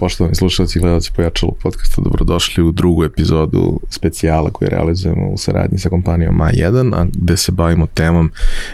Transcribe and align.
Poštovani 0.00 0.34
slušalci 0.34 0.78
i 0.78 0.82
gledalci 0.82 1.10
Pojačalo 1.16 1.52
podcasta, 1.62 2.02
dobrodošli 2.02 2.64
u 2.64 2.72
drugu 2.72 3.04
epizodu 3.04 3.80
specijala 3.90 4.50
koju 4.50 4.68
realizujemo 4.68 5.28
u 5.28 5.36
saradnji 5.36 5.78
sa 5.78 5.88
kompanijom 5.88 6.38
A1, 6.38 6.94
a 6.94 7.06
gde 7.12 7.36
se 7.36 7.52
bavimo 7.52 7.86
temom 7.86 8.30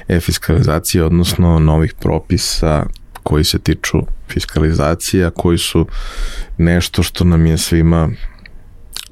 e-fiskalizacije, 0.08 1.04
odnosno 1.04 1.58
novih 1.58 1.94
propisa 1.94 2.86
koji 3.22 3.44
se 3.44 3.58
tiču 3.58 3.98
fiskalizacija, 4.28 5.30
koji 5.30 5.58
su 5.58 5.86
nešto 6.58 7.02
što 7.02 7.24
nam 7.24 7.46
je 7.46 7.58
svima 7.58 8.10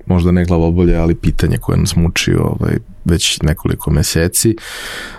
možda 0.07 0.31
ne 0.31 0.45
glavobolje, 0.45 0.97
ali 0.97 1.15
pitanje 1.15 1.57
koje 1.59 1.79
nas 1.79 1.97
muči 1.97 2.35
ovaj, 2.35 2.79
već 3.05 3.43
nekoliko 3.43 3.91
meseci. 3.91 4.57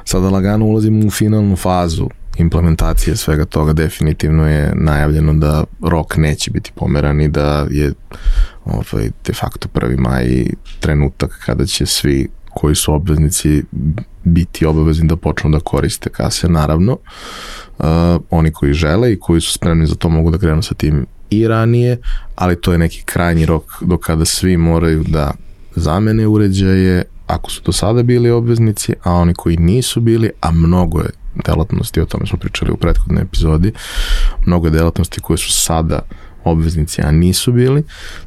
Sada 0.04 0.30
lagano 0.30 0.66
ulazimo 0.66 1.07
u 1.07 1.12
finalnu 1.12 1.55
fazu 1.55 2.09
implementacije 2.38 3.16
svega 3.16 3.45
toga 3.45 3.73
definitivno 3.73 4.49
je 4.49 4.73
najavljeno 4.76 5.34
da 5.34 5.63
rok 5.81 6.17
neće 6.17 6.52
biti 6.52 6.71
pomeran 6.76 7.21
i 7.21 7.27
da 7.27 7.67
je 7.70 7.93
ovaj, 8.66 9.09
de 9.26 9.34
facto 9.34 9.67
1. 9.73 9.98
maj 9.98 10.45
trenutak 10.79 11.41
kada 11.45 11.66
će 11.66 11.85
svi 11.85 12.29
koji 12.49 12.76
su 12.76 12.93
obveznici 12.93 13.63
biti 14.23 14.66
obavezni 14.66 15.07
da 15.07 15.16
počnu 15.16 15.49
da 15.49 15.59
koriste 15.59 16.09
kase, 16.09 16.49
naravno. 16.49 16.98
Uh, 17.79 17.85
oni 18.29 18.52
koji 18.52 18.73
žele 18.73 19.13
i 19.13 19.20
koji 19.20 19.41
su 19.41 19.52
spremni 19.52 19.88
za 19.88 19.95
to 19.95 20.09
mogu 20.09 20.31
da 20.31 20.38
krenu 20.38 20.62
sa 20.62 20.76
tim 20.76 21.05
i 21.29 21.48
ranije, 21.48 21.98
ali 22.35 22.62
to 22.62 22.71
je 22.71 22.77
neki 22.77 23.04
krajnji 23.05 23.45
rok 23.45 23.63
do 23.81 23.98
kada 23.98 24.26
svi 24.26 24.57
moraju 24.57 25.04
da 25.04 25.31
zamene 25.76 26.27
uređaje 26.27 27.04
ako 27.27 27.52
su 27.52 27.62
do 27.65 27.71
sada 27.71 28.04
bili 28.04 28.31
obveznici, 28.31 28.93
a 29.04 29.12
oni 29.13 29.34
koji 29.34 29.57
nisu 29.57 30.02
bili, 30.02 30.31
a 30.41 30.52
mnogo 30.52 30.99
je 30.99 31.09
delatnosti, 31.45 32.02
o 32.02 32.05
tome 32.05 32.25
smo 32.25 32.38
pričali 32.39 32.71
u 32.71 32.77
prethodnoj 32.77 33.21
epizodi, 33.21 33.71
mnogo 34.46 34.70
delatnosti 34.70 35.21
koje 35.21 35.37
su 35.37 35.51
sada 35.51 35.99
obveznici, 36.43 37.01
a 37.01 37.12
nisu 37.12 37.51
bili, 37.51 37.84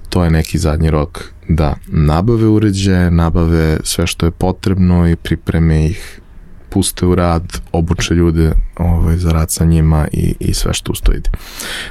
to 0.09 0.25
je 0.25 0.31
neki 0.31 0.59
zadnji 0.59 0.91
rok 0.91 1.25
da 1.49 1.75
nabave 1.87 2.47
uređaje, 2.47 3.11
nabave 3.11 3.79
sve 3.85 4.07
što 4.07 4.27
je 4.27 4.31
potrebno 4.31 5.09
i 5.09 5.17
pripreme 5.17 5.87
ih 5.87 6.21
puste 6.69 7.07
u 7.07 7.15
rad, 7.15 7.61
obuče 7.73 8.15
ljude 8.15 8.53
ovaj, 8.77 9.17
za 9.17 9.33
rad 9.33 9.51
sa 9.51 9.65
njima 9.65 10.09
i, 10.13 10.35
i 10.41 10.55
sve 10.55 10.75
što 10.75 10.93
ustoji. 10.93 11.21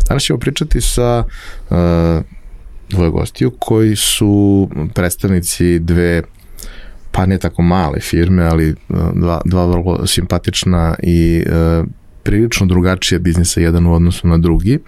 Danas 0.08 0.23
ćemo 0.23 0.39
pričati 0.39 0.81
sa 0.81 1.23
uh, 1.70 1.77
dvoje 2.89 3.09
gostiju 3.09 3.52
koji 3.59 3.95
su 3.95 4.70
predstavnici 4.94 5.80
dve 5.80 6.23
pa 7.18 7.26
ne 7.26 7.38
tako 7.38 7.62
male 7.62 8.00
firme, 8.00 8.46
ali 8.46 8.70
uh, 8.70 8.98
dva, 9.14 9.42
dva 9.46 9.66
vrlo 9.66 10.08
simpatična 10.08 10.96
i 11.04 11.44
uh, 11.46 11.88
prilično 12.23 12.66
drugačije 12.66 13.20
biznisa 13.20 13.62
jedan 13.62 13.88
u 13.88 13.94
odnosu 13.94 14.28
na 14.28 14.38
drugi, 14.38 14.80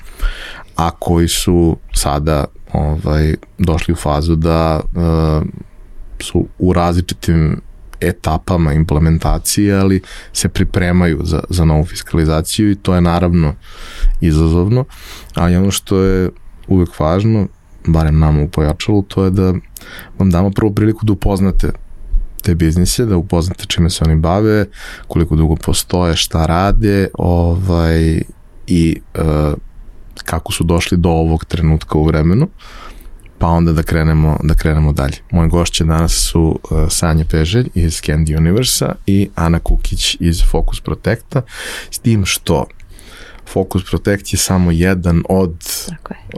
a 0.75 0.91
koji 0.91 1.27
su 1.27 1.77
sada 1.93 2.45
ovaj 2.73 3.35
došli 3.57 3.91
u 3.91 3.95
fazu 3.95 4.35
da 4.35 4.79
uh, 4.79 5.47
su 6.19 6.47
u 6.59 6.73
različitim 6.73 7.61
etapama 8.01 8.73
implementacije, 8.73 9.75
ali 9.75 10.01
se 10.33 10.49
pripremaju 10.49 11.19
za, 11.23 11.43
za 11.49 11.65
novu 11.65 11.85
fiskalizaciju 11.85 12.71
i 12.71 12.75
to 12.75 12.95
je 12.95 13.01
naravno 13.01 13.53
izazovno, 14.21 14.85
ali 15.35 15.55
ono 15.55 15.71
što 15.71 16.01
je 16.01 16.29
uvek 16.67 16.99
važno, 16.99 17.47
barem 17.87 18.19
nama 18.19 18.41
u 18.41 18.47
pojačalu, 18.47 19.03
to 19.03 19.23
je 19.23 19.31
da 19.31 19.53
vam 20.19 20.31
damo 20.31 20.51
prvu 20.51 20.73
priliku 20.73 21.05
da 21.05 21.13
upoznate 21.13 21.71
te 22.41 22.55
biznise, 22.55 23.05
da 23.05 23.17
upoznate 23.17 23.65
čime 23.65 23.89
se 23.89 24.03
oni 24.03 24.15
bave, 24.15 24.65
koliko 25.07 25.35
dugo 25.35 25.55
postoje, 25.55 26.15
šta 26.15 26.45
rade, 26.45 27.07
ovaj, 27.13 28.21
i 28.67 29.01
uh, 29.15 29.53
kako 30.25 30.51
su 30.51 30.63
došli 30.63 30.97
do 30.97 31.09
ovog 31.09 31.45
trenutka 31.45 31.97
u 31.97 32.05
vremenu, 32.05 32.47
pa 33.37 33.47
onda 33.47 33.73
da 33.73 33.83
krenemo, 33.83 34.37
da 34.43 34.53
krenemo 34.53 34.93
dalje. 34.93 35.17
Moje 35.31 35.49
gošće 35.49 35.83
danas 35.83 36.13
su 36.13 36.41
uh, 36.71 36.89
Sanja 36.89 37.25
Peželj 37.31 37.69
iz 37.73 38.01
Candy 38.01 38.37
Universa 38.37 38.95
i 39.05 39.29
Ana 39.35 39.59
Kukić 39.59 40.17
iz 40.19 40.43
Focus 40.51 40.81
Protecta, 40.81 41.41
s 41.91 41.99
tim 41.99 42.25
što 42.25 42.65
Focus 43.47 43.83
Protect 43.89 44.33
je 44.33 44.37
samo 44.37 44.71
jedan 44.71 45.23
od 45.29 45.55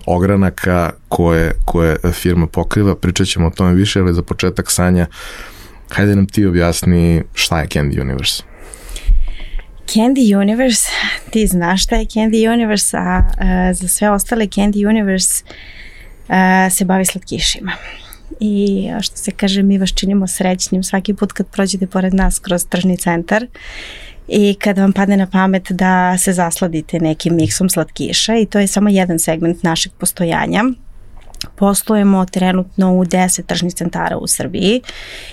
ogranaka 0.05 0.91
koje, 1.07 1.53
koje 1.65 1.97
firma 2.11 2.47
pokriva, 2.47 2.95
pričat 2.95 3.27
ćemo 3.27 3.47
o 3.47 3.49
tome 3.49 3.73
više, 3.73 3.99
ali 3.99 4.13
za 4.13 4.21
početak 4.21 4.71
Sanja 4.71 5.07
uh, 5.09 5.51
Hajde 5.91 6.15
nam 6.15 6.25
ti 6.25 6.45
objasni 6.45 7.23
šta 7.33 7.59
je 7.59 7.67
Candy 7.67 8.01
Universe. 8.01 8.43
Candy 9.85 10.37
Universe, 10.41 10.91
ti 11.29 11.47
znaš 11.47 11.83
šta 11.83 11.95
je 11.95 12.05
Candy 12.05 12.53
Universe, 12.53 12.97
a, 12.97 13.23
a 13.37 13.73
za 13.73 13.87
sve 13.87 14.09
ostale 14.09 14.45
Candy 14.45 14.89
Universe 14.89 15.43
a, 16.27 16.69
se 16.69 16.85
bavi 16.85 17.05
slatkišima. 17.05 17.71
I 18.39 18.87
što 19.01 19.17
se 19.17 19.31
kaže, 19.31 19.63
mi 19.63 19.77
vas 19.77 19.89
činimo 19.89 20.27
srećnim 20.27 20.83
svaki 20.83 21.13
put 21.13 21.31
kad 21.31 21.47
prođete 21.47 21.87
pored 21.87 22.13
nas 22.13 22.39
kroz 22.39 22.65
tržni 22.69 22.97
centar 22.97 23.47
i 24.27 24.55
kad 24.59 24.77
vam 24.77 24.93
padne 24.93 25.17
na 25.17 25.27
pamet 25.27 25.71
da 25.71 26.17
se 26.17 26.33
zasladite 26.33 26.99
nekim 26.99 27.35
miksom 27.35 27.69
slatkiša 27.69 28.37
i 28.37 28.45
to 28.45 28.59
je 28.59 28.67
samo 28.67 28.89
jedan 28.89 29.19
segment 29.19 29.63
našeg 29.63 29.91
postojanja 29.99 30.63
Poslujemo 31.55 32.25
trenutno 32.25 32.93
u 32.93 33.05
10 33.05 33.45
tržnih 33.45 33.73
centara 33.73 34.17
u 34.17 34.27
Srbiji 34.27 34.81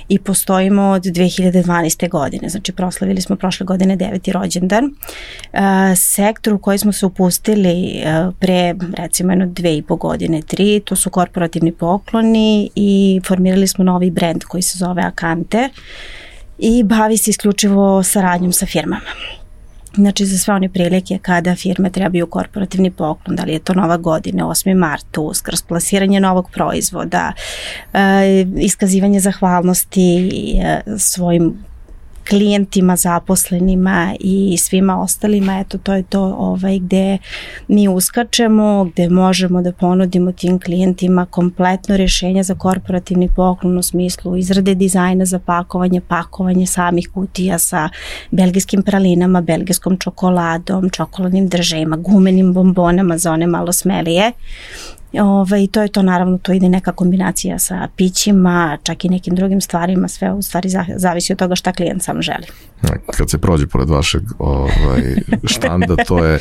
i 0.08 0.18
postojimo 0.18 0.82
od 0.82 1.02
2012. 1.02 2.08
godine, 2.08 2.48
znači 2.48 2.72
proslavili 2.72 3.20
smo 3.20 3.36
prošle 3.36 3.66
godine 3.66 3.96
deveti 3.96 4.32
rođendan. 4.32 4.84
E, 4.84 5.96
sektor 5.96 6.54
u 6.54 6.58
koji 6.58 6.78
smo 6.78 6.92
se 6.92 7.06
upustili 7.06 7.88
e, 7.88 8.30
pre 8.38 8.74
recimo 8.96 9.32
jedno 9.32 9.46
dve 9.46 9.76
i 9.76 9.82
po 9.82 9.96
godine, 9.96 10.42
tri, 10.42 10.80
to 10.84 10.96
su 10.96 11.10
korporativni 11.10 11.72
pokloni 11.72 12.70
i 12.74 13.20
formirali 13.26 13.66
smo 13.66 13.84
novi 13.84 14.10
brend 14.10 14.44
koji 14.44 14.62
se 14.62 14.78
zove 14.78 15.02
Akante 15.02 15.68
i 16.58 16.82
bavi 16.82 17.16
se 17.16 17.30
isključivo 17.30 18.02
saradnjom 18.02 18.52
sa 18.52 18.66
firmama. 18.66 19.10
Znači 19.94 20.26
za 20.26 20.38
sve 20.38 20.54
one 20.54 20.68
prilike 20.68 21.18
kada 21.22 21.56
firme 21.56 21.90
trebaju 21.90 22.26
korporativni 22.26 22.90
poklon, 22.90 23.36
da 23.36 23.44
li 23.44 23.52
je 23.52 23.58
to 23.58 23.74
nova 23.74 23.96
godina, 23.96 24.44
8. 24.44 24.74
mart, 24.74 25.18
uskrs, 25.18 25.62
plasiranje 25.62 26.20
novog 26.20 26.50
proizvoda, 26.50 27.32
e, 27.92 28.46
iskazivanje 28.56 29.20
zahvalnosti 29.20 30.28
e, 30.62 30.80
svojim 30.98 31.54
klijentima, 32.28 32.96
zaposlenima 32.96 34.14
i 34.20 34.56
svima 34.58 35.00
ostalima, 35.00 35.58
eto 35.60 35.78
to 35.78 35.94
je 35.94 36.02
to 36.02 36.22
ovaj, 36.22 36.78
gde 36.78 37.18
mi 37.68 37.88
uskačemo, 37.88 38.84
gde 38.84 39.08
možemo 39.08 39.62
da 39.62 39.72
ponudimo 39.72 40.32
tim 40.32 40.58
klijentima 40.58 41.26
kompletno 41.26 41.96
rešenje 41.96 42.42
za 42.42 42.54
korporativni 42.54 43.28
poklon 43.36 43.78
u 43.78 43.82
smislu 43.82 44.36
izrade 44.36 44.74
dizajna 44.74 45.24
za 45.24 45.38
pakovanje, 45.38 46.00
pakovanje 46.00 46.66
samih 46.66 47.10
kutija 47.14 47.58
sa 47.58 47.88
belgijskim 48.30 48.82
pralinama, 48.82 49.40
belgijskom 49.40 49.98
čokoladom, 49.98 50.90
čokoladnim 50.90 51.48
držajima, 51.48 51.96
gumenim 51.96 52.52
bombonama 52.54 53.18
za 53.18 53.32
one 53.32 53.46
malo 53.46 53.72
smelije 53.72 54.32
Ove, 55.12 55.22
ovaj, 55.22 55.62
I 55.62 55.66
to 55.66 55.82
je 55.82 55.88
to 55.88 56.02
naravno, 56.02 56.38
to 56.38 56.52
ide 56.52 56.68
neka 56.68 56.92
kombinacija 56.92 57.58
sa 57.58 57.88
pićima, 57.96 58.78
čak 58.82 59.04
i 59.04 59.08
nekim 59.08 59.34
drugim 59.34 59.60
stvarima, 59.60 60.08
sve 60.08 60.32
u 60.32 60.42
stvari 60.42 60.68
zavisi 60.96 61.32
od 61.32 61.38
toga 61.38 61.54
šta 61.54 61.72
klijent 61.72 62.02
sam 62.02 62.22
želi. 62.22 62.46
Kad 63.16 63.30
se 63.30 63.38
prođe 63.38 63.66
pored 63.66 63.90
vašeg 63.90 64.22
ovaj, 64.38 65.02
štanda, 65.52 65.96
to 65.96 66.24
je 66.24 66.38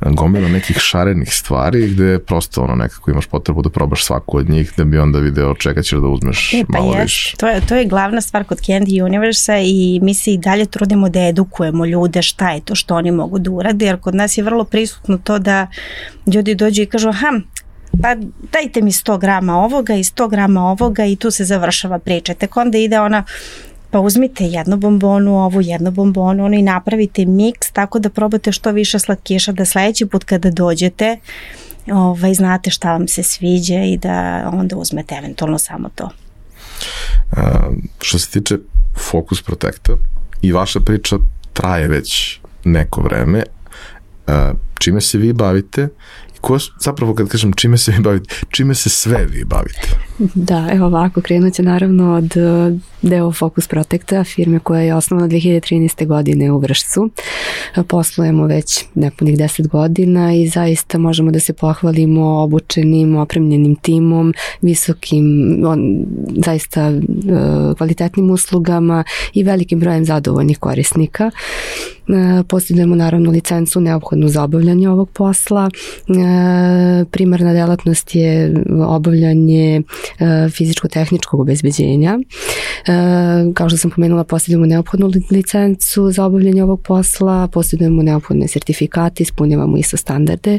gomila 0.00 0.48
nekih 0.48 0.76
šarenih 0.76 1.34
stvari 1.34 1.88
gde 1.88 2.18
prosto 2.18 2.62
ono 2.62 2.74
nekako 2.74 3.10
imaš 3.10 3.26
potrebu 3.26 3.62
da 3.62 3.70
probaš 3.70 4.04
svaku 4.04 4.36
od 4.36 4.50
njih 4.50 4.72
da 4.76 4.84
bi 4.84 4.98
onda 4.98 5.18
video 5.18 5.54
čega 5.54 5.82
ćeš 5.82 5.98
da 5.98 6.08
uzmeš 6.08 6.54
e, 6.54 6.64
pa 6.72 6.78
malo 6.78 6.96
više. 7.02 7.36
To 7.36 7.48
je, 7.48 7.60
to 7.66 7.76
je 7.76 7.84
glavna 7.84 8.20
stvar 8.20 8.44
kod 8.44 8.58
Candy 8.58 9.04
Universe 9.04 9.62
i 9.64 10.00
mi 10.02 10.14
se 10.14 10.32
i 10.32 10.38
dalje 10.38 10.66
trudimo 10.66 11.08
da 11.08 11.20
edukujemo 11.20 11.86
ljude 11.86 12.22
šta 12.22 12.50
je 12.50 12.60
to 12.60 12.74
što 12.74 12.94
oni 12.94 13.10
mogu 13.10 13.38
da 13.38 13.50
urade, 13.50 13.86
jer 13.86 14.00
kod 14.00 14.14
nas 14.14 14.38
je 14.38 14.44
vrlo 14.44 14.64
prisutno 14.64 15.18
to 15.18 15.38
da 15.38 15.66
ljudi 16.34 16.54
dođu 16.54 16.82
i 16.82 16.86
kažu, 16.86 17.08
aha, 17.08 17.40
pa 18.02 18.14
dajte 18.52 18.82
mi 18.82 18.90
100 18.90 19.18
grama 19.18 19.58
ovoga 19.58 19.94
i 19.94 20.02
100 20.02 20.30
grama 20.30 20.70
ovoga 20.70 21.04
i 21.04 21.16
tu 21.16 21.30
se 21.30 21.44
završava 21.44 21.98
priča. 21.98 22.34
Tek 22.34 22.56
onda 22.56 22.78
ide 22.78 23.00
ona 23.00 23.24
pa 23.90 24.00
uzmite 24.00 24.44
jednu 24.44 24.76
bombonu, 24.76 25.44
ovu 25.44 25.60
jednu 25.60 25.90
bombonu 25.90 26.44
ono 26.44 26.56
i 26.56 26.62
napravite 26.62 27.24
miks 27.24 27.70
tako 27.70 27.98
da 27.98 28.10
probate 28.10 28.52
što 28.52 28.70
više 28.70 28.98
slatkiša 28.98 29.52
da 29.52 29.64
sledeći 29.64 30.06
put 30.06 30.24
kada 30.24 30.50
dođete 30.50 31.18
ovaj, 31.92 32.34
znate 32.34 32.70
šta 32.70 32.92
vam 32.92 33.08
se 33.08 33.22
sviđa 33.22 33.82
i 33.82 33.96
da 33.96 34.50
onda 34.54 34.76
uzmete 34.76 35.14
eventualno 35.14 35.58
samo 35.58 35.88
to. 35.94 36.10
A, 37.36 37.70
što 38.00 38.18
se 38.18 38.30
tiče 38.30 38.58
Focus 39.10 39.42
Protecta 39.42 39.92
i 40.42 40.52
vaša 40.52 40.80
priča 40.80 41.16
traje 41.52 41.88
već 41.88 42.40
neko 42.64 43.00
vreme, 43.00 43.42
a, 44.26 44.52
čime 44.78 45.00
se 45.00 45.18
vi 45.18 45.32
bavite 45.32 45.88
Ko, 46.40 46.58
zapravo 46.80 47.14
kad 47.14 47.28
kažem 47.28 47.52
čime 47.52 47.78
se 47.78 47.92
vi 47.92 48.00
bavite, 48.00 48.34
čime 48.50 48.74
se 48.74 48.90
sve 48.90 49.26
vi 49.30 49.44
bavite? 49.44 50.07
Da, 50.18 50.68
evo 50.72 50.86
ovako, 50.86 51.20
krenut 51.20 51.54
će 51.54 51.62
naravno 51.62 52.14
od 52.14 52.36
e, 52.36 52.78
deo 53.02 53.32
Focus 53.32 53.68
Protecta, 53.68 54.24
firme 54.24 54.58
koja 54.58 54.80
je 54.80 54.94
osnovana 54.94 55.28
2013. 55.28 56.06
godine 56.06 56.52
u 56.52 56.58
Vršcu. 56.58 57.10
Poslujemo 57.88 58.46
već 58.46 58.84
nepunih 58.94 59.36
10 59.36 59.68
godina 59.68 60.34
i 60.34 60.48
zaista 60.48 60.98
možemo 60.98 61.30
da 61.30 61.40
se 61.40 61.52
pohvalimo 61.52 62.42
obučenim, 62.42 63.16
opremljenim 63.16 63.76
timom, 63.76 64.34
visokim, 64.62 65.58
on, 65.66 66.06
zaista 66.44 66.80
e, 66.80 67.00
kvalitetnim 67.76 68.30
uslugama 68.30 69.04
i 69.34 69.42
velikim 69.42 69.80
brojem 69.80 70.04
zadovoljnih 70.04 70.58
korisnika. 70.58 71.30
E, 72.08 72.42
posjedujemo 72.48 72.94
naravno 72.94 73.30
licencu 73.30 73.80
neophodnu 73.80 74.28
za 74.28 74.42
obavljanje 74.42 74.88
ovog 74.88 75.10
posla. 75.10 75.70
E, 76.08 77.04
primarna 77.04 77.52
delatnost 77.52 78.14
je 78.14 78.54
obavljanje 78.86 79.76
e, 79.76 79.82
fizičko-tehničkog 80.50 81.40
obezbeđenja. 81.40 82.18
Kao 83.54 83.68
što 83.68 83.76
sam 83.76 83.90
pomenula, 83.90 84.24
posjedujemo 84.24 84.66
neophodnu 84.66 85.10
licencu 85.30 86.10
za 86.10 86.24
obavljanje 86.24 86.62
ovog 86.62 86.82
posla, 86.82 87.48
posjedujemo 87.52 88.02
neophodne 88.02 88.48
sertifikate, 88.48 89.22
ispunjavamo 89.22 89.76
ISO 89.76 89.96
standarde. 89.96 90.58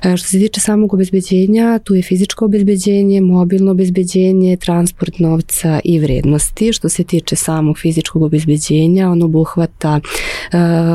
Što 0.00 0.28
se 0.28 0.38
tiče 0.38 0.60
samog 0.60 0.94
obezbeđenja, 0.94 1.78
tu 1.78 1.94
je 1.94 2.02
fizičko 2.02 2.44
obezbeđenje, 2.44 3.20
mobilno 3.20 3.70
obezbeđenje, 3.70 4.56
transport 4.56 5.18
novca 5.18 5.80
i 5.84 5.98
vrednosti. 5.98 6.72
Što 6.72 6.88
se 6.88 7.04
tiče 7.04 7.36
samog 7.36 7.78
fizičkog 7.78 8.22
obezbeđenja, 8.22 9.10
on 9.10 9.22
obuhvata 9.22 10.00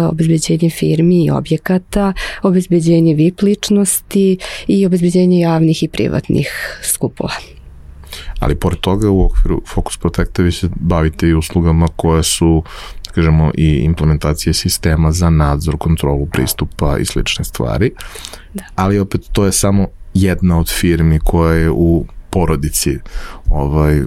obezbeđenje 0.09 0.69
firmi 0.69 1.25
i 1.25 1.31
objekata, 1.31 2.13
obezbeđenje 2.43 3.13
VIP 3.13 3.41
ličnosti 3.41 4.37
i 4.67 4.85
obezbeđenje 4.85 5.39
javnih 5.39 5.83
i 5.83 5.87
privatnih 5.87 6.79
skupova. 6.83 7.58
Ali 8.39 8.55
pored 8.55 8.79
toga 8.79 9.09
u 9.09 9.25
okviru 9.25 9.61
Focus 9.67 9.97
Protecta 9.97 10.43
vi 10.43 10.51
se 10.51 10.69
bavite 10.75 11.27
i 11.27 11.33
uslugama 11.33 11.87
koje 11.95 12.23
su 12.23 12.63
da 13.05 13.11
kažemo 13.11 13.51
i 13.57 13.67
implementacije 13.67 14.53
sistema 14.53 15.11
za 15.11 15.29
nadzor, 15.29 15.77
kontrolu 15.77 16.25
pristupa 16.25 16.97
i 16.97 17.05
slične 17.05 17.45
stvari. 17.45 17.91
Da. 18.53 18.63
Ali 18.75 18.99
opet 18.99 19.21
to 19.31 19.45
je 19.45 19.51
samo 19.51 19.87
jedna 20.13 20.59
od 20.59 20.69
firmi 20.69 21.19
koja 21.19 21.53
je 21.53 21.71
u 21.71 22.05
porodici 22.29 22.97
ovaj 23.49 24.01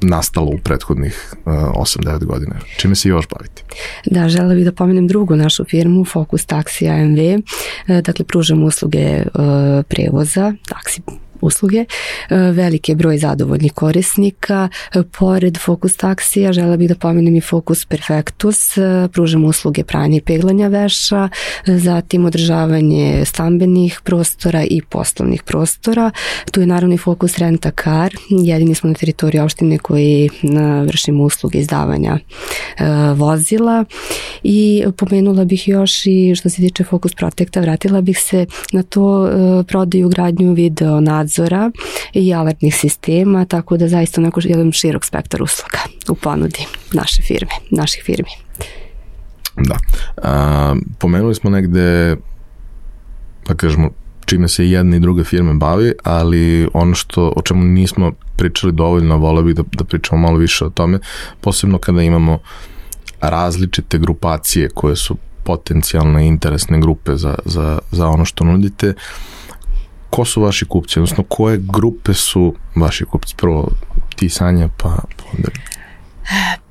nastalo 0.00 0.46
u 0.46 0.58
prethodnih 0.58 1.34
uh, 1.44 1.52
8-9 1.52 2.24
godina. 2.24 2.54
Čime 2.76 2.94
se 2.94 3.08
još 3.08 3.28
bavite? 3.28 3.62
Da, 4.06 4.28
žela 4.28 4.54
bih 4.54 4.64
da 4.64 4.72
pomenem 4.72 5.06
drugu 5.06 5.36
našu 5.36 5.64
firmu, 5.64 6.04
Focus 6.04 6.46
Taxi 6.46 6.90
AMV. 6.90 7.42
Uh, 7.88 8.00
dakle, 8.02 8.24
pružamo 8.24 8.66
usluge 8.66 9.16
uh, 9.16 9.84
prevoza, 9.88 10.52
taksi 10.68 11.02
usluge, 11.44 11.78
e, 11.78 12.36
veliki 12.36 12.94
broj 12.94 13.18
zadovoljnih 13.18 13.72
korisnika. 13.72 14.68
E, 14.94 15.02
pored 15.18 15.58
Focus 15.58 15.96
taksija 15.96 16.52
žela 16.52 16.76
bih 16.76 16.88
da 16.88 16.94
pomenem 16.94 17.36
i 17.36 17.40
Focus 17.40 17.84
Perfectus, 17.84 18.78
e, 18.78 19.08
pružamo 19.12 19.46
usluge 19.48 19.84
pranja 19.84 20.16
i 20.16 20.20
peglanja 20.20 20.68
veša, 20.68 21.28
zatim 21.66 22.24
održavanje 22.24 23.24
stambenih 23.24 24.00
prostora 24.04 24.64
i 24.64 24.82
poslovnih 24.82 25.42
prostora. 25.42 26.10
Tu 26.50 26.60
je 26.60 26.66
naravno 26.66 26.94
i 26.94 26.98
Focus 26.98 27.38
Renta 27.38 27.70
Car, 27.84 28.14
jedini 28.30 28.74
smo 28.74 28.88
na 28.88 28.94
teritoriji 28.94 29.40
opštine 29.40 29.78
koji 29.78 30.30
vršimo 30.86 31.24
usluge 31.24 31.58
izdavanja 31.58 32.18
vozila 33.14 33.84
i 34.42 34.84
pomenula 34.96 35.44
bih 35.44 35.68
još 35.68 36.06
i 36.06 36.34
što 36.34 36.50
se 36.50 36.56
tiče 36.56 36.84
Focus 36.84 37.14
Protecta, 37.14 37.60
vratila 37.60 38.00
bih 38.00 38.18
se 38.18 38.46
na 38.72 38.82
to 38.82 39.28
prodaju 39.68 40.08
gradnju 40.08 40.52
video 40.52 41.00
nadzor 41.00 41.33
nadzora 41.34 41.70
i 42.12 42.34
alertnih 42.34 42.76
sistema, 42.76 43.44
tako 43.44 43.76
da 43.76 43.88
zaista 43.88 44.20
onako 44.20 44.40
jedan 44.44 44.72
širok 44.72 45.04
spektar 45.04 45.42
usluga 45.42 45.78
u 46.08 46.14
ponudi 46.14 46.66
naše 46.92 47.22
firme, 47.22 47.52
naših 47.70 48.02
firmi. 48.04 48.30
Da. 49.56 49.76
A, 50.22 50.74
pomenuli 50.98 51.34
smo 51.34 51.50
negde, 51.50 52.16
pa 53.46 53.54
kažemo, 53.54 53.90
čime 54.24 54.48
se 54.48 54.70
jedna 54.70 54.96
i 54.96 55.00
druga 55.00 55.24
firme 55.24 55.54
bavi, 55.54 55.92
ali 56.04 56.68
ono 56.74 56.94
što, 56.94 57.32
o 57.36 57.42
čemu 57.42 57.64
nismo 57.64 58.12
pričali 58.36 58.72
dovoljno, 58.72 59.18
voleo 59.18 59.42
bih 59.42 59.54
da, 59.54 59.62
da 59.72 59.84
pričamo 59.84 60.20
malo 60.20 60.38
više 60.38 60.64
o 60.64 60.70
tome, 60.70 60.98
posebno 61.40 61.78
kada 61.78 62.02
imamo 62.02 62.38
različite 63.20 63.98
grupacije 63.98 64.68
koje 64.68 64.96
su 64.96 65.16
potencijalne 65.44 66.26
interesne 66.26 66.80
grupe 66.80 67.16
za, 67.16 67.34
za, 67.44 67.78
za 67.90 68.08
ono 68.08 68.24
što 68.24 68.44
nudite. 68.44 68.88
Uh, 68.88 68.94
ko 70.14 70.24
su 70.24 70.42
vaši 70.42 70.64
kupci, 70.64 70.98
odnosno 70.98 71.24
koje 71.28 71.58
grupe 71.72 72.14
su 72.14 72.54
vaši 72.76 73.04
kupci? 73.04 73.34
Prvo 73.36 73.68
ti 74.16 74.28
Sanja, 74.28 74.68
pa, 74.68 74.88
pa 75.16 75.24
onda... 75.36 75.48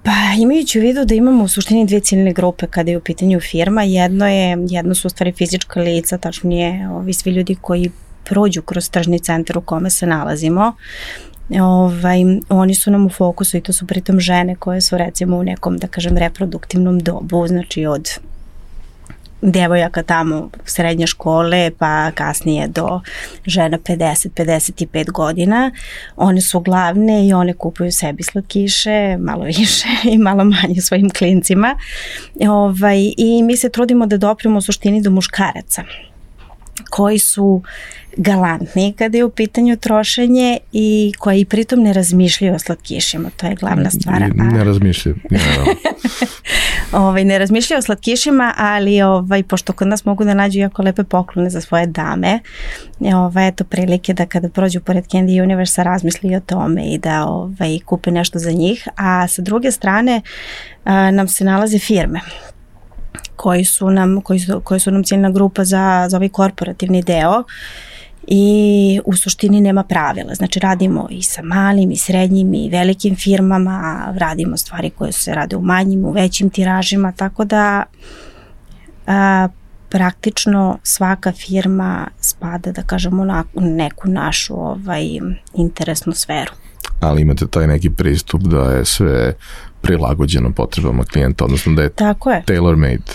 Pa 0.03 0.11
imajući 0.39 0.79
u 0.79 0.81
vidu 0.81 1.05
da 1.05 1.15
imamo 1.15 1.43
u 1.43 1.47
suštini 1.47 1.85
dve 1.85 1.99
ciljne 1.99 2.33
grupe 2.33 2.67
kada 2.67 2.91
je 2.91 2.97
u 2.97 3.01
pitanju 3.01 3.39
firma, 3.39 3.83
jedno 3.83 4.27
je, 4.27 4.57
jedno 4.69 4.95
su 4.95 5.07
u 5.07 5.09
stvari 5.09 5.31
fizička 5.31 5.79
lica, 5.79 6.17
tačnije 6.17 6.89
ovi 6.89 7.13
svi 7.13 7.31
ljudi 7.31 7.55
koji 7.61 7.91
prođu 8.23 8.61
kroz 8.61 8.89
tržni 8.89 9.19
centar 9.19 9.57
u 9.57 9.61
kome 9.61 9.89
se 9.89 10.05
nalazimo, 10.05 10.73
ovaj, 11.61 12.19
oni 12.49 12.75
su 12.75 12.91
nam 12.91 13.05
u 13.05 13.09
fokusu 13.09 13.57
i 13.57 13.61
to 13.61 13.73
su 13.73 13.87
pritom 13.87 14.19
žene 14.19 14.55
koje 14.55 14.81
su 14.81 14.97
recimo 14.97 15.37
u 15.37 15.43
nekom, 15.43 15.77
da 15.77 15.87
kažem, 15.87 16.17
reproduktivnom 16.17 16.99
dobu, 16.99 17.47
znači 17.47 17.85
od 17.85 18.09
devojaka 19.43 20.03
tamo 20.03 20.49
srednje 20.65 21.07
škole 21.07 21.71
pa 21.79 22.11
kasnije 22.11 22.67
do 22.67 23.01
žena 23.45 23.77
50-55 23.77 25.11
godina. 25.11 25.71
One 26.15 26.41
su 26.41 26.59
glavne 26.59 27.27
i 27.27 27.33
one 27.33 27.53
kupuju 27.53 27.91
sebi 27.91 28.23
slatkiše, 28.23 29.17
malo 29.19 29.43
više 29.43 29.87
i 30.13 30.17
malo 30.17 30.43
manje 30.43 30.81
svojim 30.81 31.09
klincima. 31.09 31.77
Ovaj, 32.49 33.13
I 33.17 33.43
mi 33.43 33.57
se 33.57 33.69
trudimo 33.69 34.05
da 34.05 34.17
doprimo 34.17 34.57
u 34.57 34.61
suštini 34.61 35.01
do 35.01 35.09
muškaraca 35.09 35.83
koji 36.93 37.19
su 37.19 37.61
galantni 38.17 38.93
kada 38.97 39.17
je 39.17 39.23
u 39.23 39.29
pitanju 39.29 39.77
trošenje 39.77 40.59
i 40.71 41.13
koji 41.19 41.45
pritom 41.45 41.79
ne 41.79 41.93
razmišljaju 41.93 42.55
o 42.55 42.59
slatkišima, 42.59 43.29
to 43.37 43.45
je 43.45 43.55
glavna 43.55 43.89
stvar. 43.89 44.19
Ne, 44.19 44.45
ne 44.45 44.63
razmišljaju. 44.63 45.15
ovaj, 46.91 47.25
ne 47.25 47.39
razmišljaju 47.39 47.79
o 47.79 47.81
slatkišima, 47.81 48.53
ali 48.57 49.01
ovaj, 49.01 49.43
pošto 49.43 49.73
kod 49.73 49.87
nas 49.87 50.05
mogu 50.05 50.23
da 50.23 50.33
nađu 50.33 50.59
jako 50.59 50.81
lepe 50.81 51.03
poklone 51.03 51.49
za 51.49 51.61
svoje 51.61 51.87
dame, 51.87 52.39
ovaj, 52.99 53.47
eto 53.47 53.63
prilike 53.63 54.13
da 54.13 54.25
kada 54.25 54.49
prođu 54.49 54.79
pored 54.79 55.05
Candy 55.05 55.43
Universa 55.43 55.83
razmisli 55.83 56.35
o 56.35 56.39
tome 56.39 56.85
i 56.85 56.97
da 56.97 57.25
ovaj, 57.25 57.79
kupe 57.85 58.11
nešto 58.11 58.39
za 58.39 58.51
njih, 58.51 58.87
a 58.95 59.27
sa 59.27 59.41
druge 59.41 59.71
strane 59.71 60.21
a, 60.83 61.11
nam 61.11 61.27
se 61.27 61.43
nalaze 61.45 61.79
firme 61.79 62.19
koji 63.35 63.65
su 63.65 63.89
nam, 63.89 64.21
koji 64.21 64.39
su, 64.39 64.61
koji 64.63 64.79
su 64.79 64.91
nam 64.91 65.03
ciljna 65.03 65.29
grupa 65.29 65.65
za, 65.65 66.07
za 66.09 66.17
ovaj 66.17 66.29
korporativni 66.29 67.03
deo 67.03 67.43
i 68.27 68.99
u 69.05 69.15
suštini 69.15 69.61
nema 69.61 69.83
pravila. 69.83 70.35
Znači 70.35 70.59
radimo 70.59 71.07
i 71.09 71.21
sa 71.21 71.41
malim 71.43 71.91
i 71.91 71.97
srednjim 71.97 72.53
i 72.53 72.69
velikim 72.69 73.15
firmama, 73.15 74.13
radimo 74.17 74.57
stvari 74.57 74.89
koje 74.89 75.11
se 75.11 75.33
rade 75.33 75.55
u 75.55 75.61
manjim, 75.61 76.05
u 76.05 76.11
većim 76.11 76.49
tiražima, 76.49 77.11
tako 77.11 77.45
da 77.45 77.83
a, 79.07 79.47
praktično 79.89 80.77
svaka 80.83 81.31
firma 81.31 82.07
spada, 82.19 82.71
da 82.71 82.83
kažemo, 82.83 83.25
na 83.25 83.43
neku 83.53 84.09
našu 84.09 84.53
ovaj, 84.55 85.19
interesnu 85.55 86.13
sferu. 86.13 86.51
Ali 86.99 87.21
imate 87.21 87.47
taj 87.47 87.67
neki 87.67 87.89
pristup 87.89 88.41
da 88.41 88.71
je 88.71 88.85
sve 88.85 89.33
prilagođeno 89.83 90.51
potrebama 90.51 91.03
klijenta, 91.03 91.45
odnosno 91.45 91.73
da 91.73 91.83
je, 91.83 91.89
tako 91.89 92.31
je. 92.31 92.43
tailor 92.45 92.75
made 92.75 93.11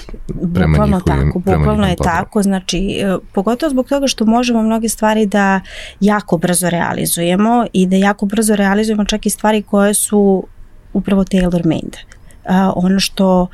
prema 0.55 0.69
bukvalno 0.69 0.97
njihovim 0.97 1.33
tako, 1.33 1.41
prema 1.41 1.59
bukvalno 1.59 1.87
je 1.87 1.97
potrebama. 1.97 2.21
tako, 2.21 2.43
znači 2.43 2.79
e, 2.79 3.17
pogotovo 3.33 3.71
zbog 3.71 3.89
toga 3.89 4.07
što 4.07 4.25
možemo 4.25 4.63
mnoge 4.63 4.89
stvari 4.89 5.27
da 5.27 5.61
jako 6.01 6.37
brzo 6.37 6.71
realizujemo 6.71 7.67
i 7.73 7.87
da 7.87 7.97
jako 7.97 8.27
brzo 8.27 8.57
realizujemo 8.57 9.05
čak 9.05 9.27
i 9.27 9.31
stvari 9.31 9.63
koje 9.63 9.95
su 9.95 10.47
upravo 10.93 11.25
tailor 11.25 11.67
made. 11.67 11.99
Uh, 12.45 12.55
ono 12.77 13.01
što 13.01 13.47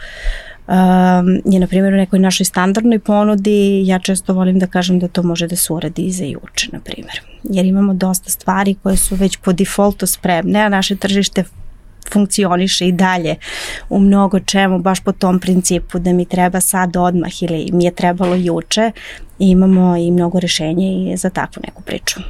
um, 0.69 0.75
je 1.45 1.61
na 1.61 1.67
primjer 1.67 1.95
u 1.95 1.97
nekoj 1.97 2.19
našoj 2.19 2.45
standardnoj 2.45 2.99
ponudi, 2.99 3.83
ja 3.87 3.99
često 3.99 4.33
volim 4.33 4.59
da 4.59 4.67
kažem 4.67 4.99
da 4.99 5.09
to 5.09 5.23
može 5.23 5.47
da 5.47 5.57
se 5.57 5.73
uradi 5.73 6.03
i 6.03 6.13
za 6.13 6.25
juče, 6.25 6.69
na 6.73 6.81
primjer. 6.81 7.21
Jer 7.43 7.67
imamo 7.67 7.95
dosta 7.95 8.31
stvari 8.31 8.75
koje 8.83 8.97
su 8.97 9.15
već 9.15 9.37
po 9.37 9.53
defaultu 9.53 10.07
spremne, 10.07 10.61
a 10.61 10.69
naše 10.69 10.97
tržište 10.97 11.45
funkcioniše 12.13 12.89
i 12.89 12.93
dalje 12.93 13.37
u 13.89 13.99
mnogo 13.99 14.41
čemu, 14.41 14.79
baš 14.79 15.01
po 15.01 15.13
tom 15.13 15.41
principu 15.41 15.99
da 15.99 16.13
mi 16.13 16.25
treba 16.25 16.61
sad 16.61 16.97
odmah 16.97 17.43
ili 17.43 17.71
mi 17.73 17.85
je 17.85 17.95
trebalo 17.95 18.35
juče 18.35 18.93
imamo 19.39 19.97
i 19.97 20.11
mnogo 20.11 20.41
rešenja 20.41 20.87
i 20.87 21.17
za 21.17 21.31
takvu 21.31 21.63
neku 21.65 21.83
priču. 21.83 22.21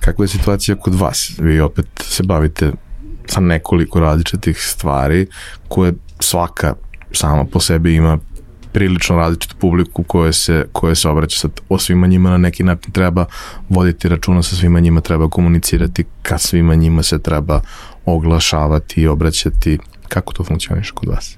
Kakva 0.00 0.24
je 0.24 0.28
situacija 0.28 0.76
kod 0.76 0.94
vas? 0.94 1.32
Vi 1.38 1.60
opet 1.60 1.86
se 2.02 2.22
bavite 2.22 2.72
sa 3.26 3.40
nekoliko 3.40 4.00
različitih 4.00 4.58
stvari 4.62 5.26
koje 5.68 5.92
svaka 6.20 6.74
sama 7.12 7.44
po 7.44 7.60
sebi 7.60 7.94
ima 7.94 8.18
prilično 8.72 9.16
različitu 9.16 9.56
publiku 9.58 10.02
koje 10.02 10.32
se, 10.32 10.66
koje 10.72 10.94
se 10.94 11.08
obraća 11.08 11.38
sad 11.38 11.50
o 11.68 11.78
svima 11.78 12.06
njima 12.06 12.30
na 12.30 12.36
neki 12.36 12.64
način 12.64 12.92
treba 12.92 13.24
voditi 13.68 14.08
računa 14.08 14.42
sa 14.42 14.56
svima 14.56 14.80
njima 14.80 15.00
treba 15.00 15.28
komunicirati 15.28 16.04
ka 16.22 16.38
svima 16.38 16.74
njima 16.74 17.02
se 17.02 17.18
treba 17.22 17.60
oglašavati 18.06 19.00
i 19.00 19.08
obraćati 19.08 19.78
kako 20.08 20.32
to 20.32 20.44
funkcioniše 20.44 20.92
kod 20.94 21.08
vas? 21.08 21.36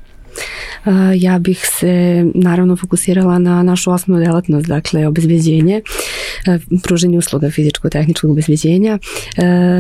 Ja 1.17 1.39
bih 1.39 1.67
se 1.79 2.25
naravno 2.35 2.77
fokusirala 2.77 3.39
na 3.39 3.63
našu 3.63 3.91
osnovnu 3.91 4.25
delatnost, 4.25 4.67
dakle 4.67 5.07
obezbeđenje, 5.07 5.83
pruženje 6.83 7.19
usluga 7.19 7.51
fizičko-tehničkog 7.51 8.31
obezbeđenja. 8.31 8.99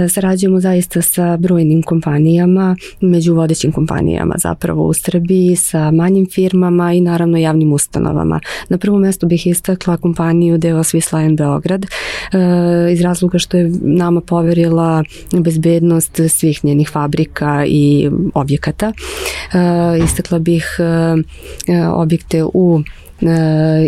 Sarađujemo 0.08 0.60
zaista 0.60 1.02
sa 1.02 1.36
brojnim 1.36 1.82
kompanijama, 1.82 2.76
među 3.00 3.34
vodećim 3.34 3.72
kompanijama 3.72 4.34
zapravo 4.38 4.86
u 4.86 4.94
Srbiji, 4.94 5.56
sa 5.56 5.90
manjim 5.90 6.26
firmama 6.26 6.92
i 6.92 7.00
naravno 7.00 7.38
javnim 7.38 7.72
ustanovama. 7.72 8.40
Na 8.68 8.78
prvom 8.78 9.00
mestu 9.00 9.26
bih 9.26 9.46
istakla 9.46 9.96
kompaniju 9.96 10.58
deo 10.58 10.78
Swiss 10.78 11.18
Lion 11.18 11.36
Beograd 11.36 11.86
iz 12.92 13.00
razloga 13.00 13.38
što 13.38 13.56
je 13.56 13.72
nama 13.82 14.20
poverila 14.20 15.04
bezbednost 15.32 16.20
svih 16.28 16.64
njenih 16.64 16.88
fabrika 16.88 17.64
i 17.66 18.10
objekata. 18.34 18.92
Istakla 20.04 20.38
bih 20.49 20.81
e, 20.81 20.88
e, 21.73 21.78
objekte 21.87 22.45
u 22.45 22.83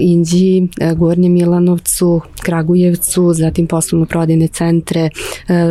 Inđiji, 0.01 0.69
e, 0.81 0.95
Gornjem 0.95 1.33
Milanovcu, 1.33 2.21
Kragujevcu, 2.43 3.33
zatim 3.33 3.67
poslovno 3.67 4.07
prodajne 4.07 4.49
centre 4.49 5.01
e, 5.01 5.11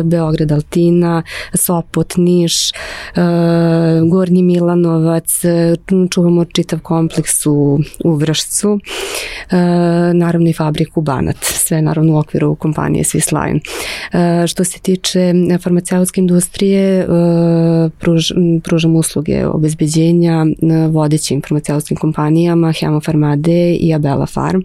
Beograd 0.04 0.52
Altina, 0.52 1.22
Sopot, 1.54 2.16
Niš, 2.16 2.72
Gornji 4.10 4.42
Milanovac, 4.42 5.40
čuvamo 6.10 6.44
čitav 6.44 6.80
kompleks 6.80 7.46
u, 7.46 7.78
u 8.04 8.14
Vršcu, 8.14 8.78
naravno 10.14 10.48
i 10.48 10.52
fabriku 10.52 11.00
Banat, 11.00 11.36
sve 11.40 11.82
naravno 11.82 12.14
u 12.14 12.18
okviru 12.18 12.54
kompanije 12.54 13.04
Swiss 13.04 13.42
Line. 13.42 13.60
Što 14.46 14.64
se 14.64 14.78
tiče 14.78 15.32
farmaceutske 15.62 16.20
industrije, 16.20 17.06
pruž, 17.98 18.30
pružamo 18.64 18.98
usluge 18.98 19.46
obezbeđenja 19.46 20.46
vodećim 20.90 21.42
farmaceutskim 21.42 21.96
kompanijama, 21.96 22.72
Hemofarmade, 22.72 23.49
e 23.50 23.92
a 23.92 23.98
Bela 23.98 24.26
Farm. 24.26 24.62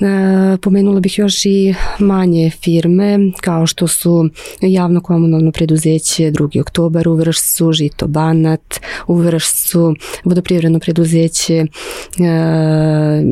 E, 0.00 0.56
pomenula 0.56 1.00
bih 1.00 1.18
još 1.18 1.46
i 1.46 1.74
manje 1.98 2.50
firme 2.50 3.18
kao 3.40 3.66
što 3.66 3.88
su 3.88 4.28
javno 4.60 5.00
komunalno 5.00 5.52
preduzeće 5.52 6.22
2. 6.22 6.60
oktobar 6.60 7.08
u 7.08 7.14
Vršcu, 7.14 7.72
Žito 7.72 8.06
Banat, 8.06 8.80
u 9.06 9.14
Vršcu, 9.14 9.94
vodoprivredno 10.24 10.78
preduzeće 10.78 11.54
e, 11.56 11.66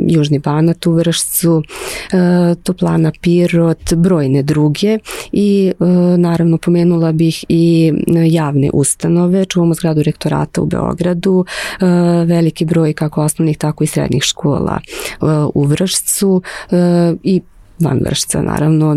Južni 0.09 0.39
Banat 0.39 0.87
u 0.87 0.93
Vršcu, 0.93 1.63
e, 2.13 2.55
Toplana 2.63 3.13
Pirot, 3.21 3.95
brojne 3.95 4.43
druge 4.43 4.99
i 5.33 5.73
naravno 6.19 6.59
pomenula 6.59 7.13
bih 7.13 7.45
i 7.49 7.93
javne 8.27 8.71
ustanove, 8.73 9.45
čuvamo 9.45 9.75
zgradu 9.75 10.03
rektorata 10.03 10.63
u 10.63 10.67
Beogradu, 10.67 11.45
veliki 12.27 12.65
broj 12.65 12.93
kako 12.93 13.23
osnovnih 13.23 13.59
tako 13.59 13.85
i 13.85 13.87
srednjih 13.87 14.23
škola 14.23 14.81
u 15.55 15.65
Vršcu, 15.65 16.43
i 17.23 17.41
van 17.81 18.01
vršca, 18.05 18.43
naravno, 18.43 18.97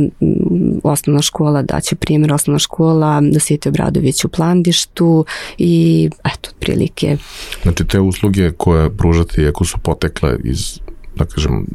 osnovna 0.84 1.22
škola 1.22 1.62
daće 1.62 1.96
primjer, 1.96 2.34
osnovna 2.34 2.60
škola 2.60 3.22
Dosijete 3.34 3.70
Obradović 3.70 4.26
u 4.26 4.30
Plandištu 4.30 5.26
i 5.58 6.10
eto, 6.24 6.50
otprilike. 6.50 7.18
Znači, 7.64 7.86
te 7.86 8.00
usluge 8.00 8.52
koje 8.52 8.98
pružate, 8.98 9.42
iako 9.42 9.66
su 9.66 9.78
potekle 9.78 10.38
iz, 10.44 10.80
da 11.16 11.26
kažem, 11.26 11.66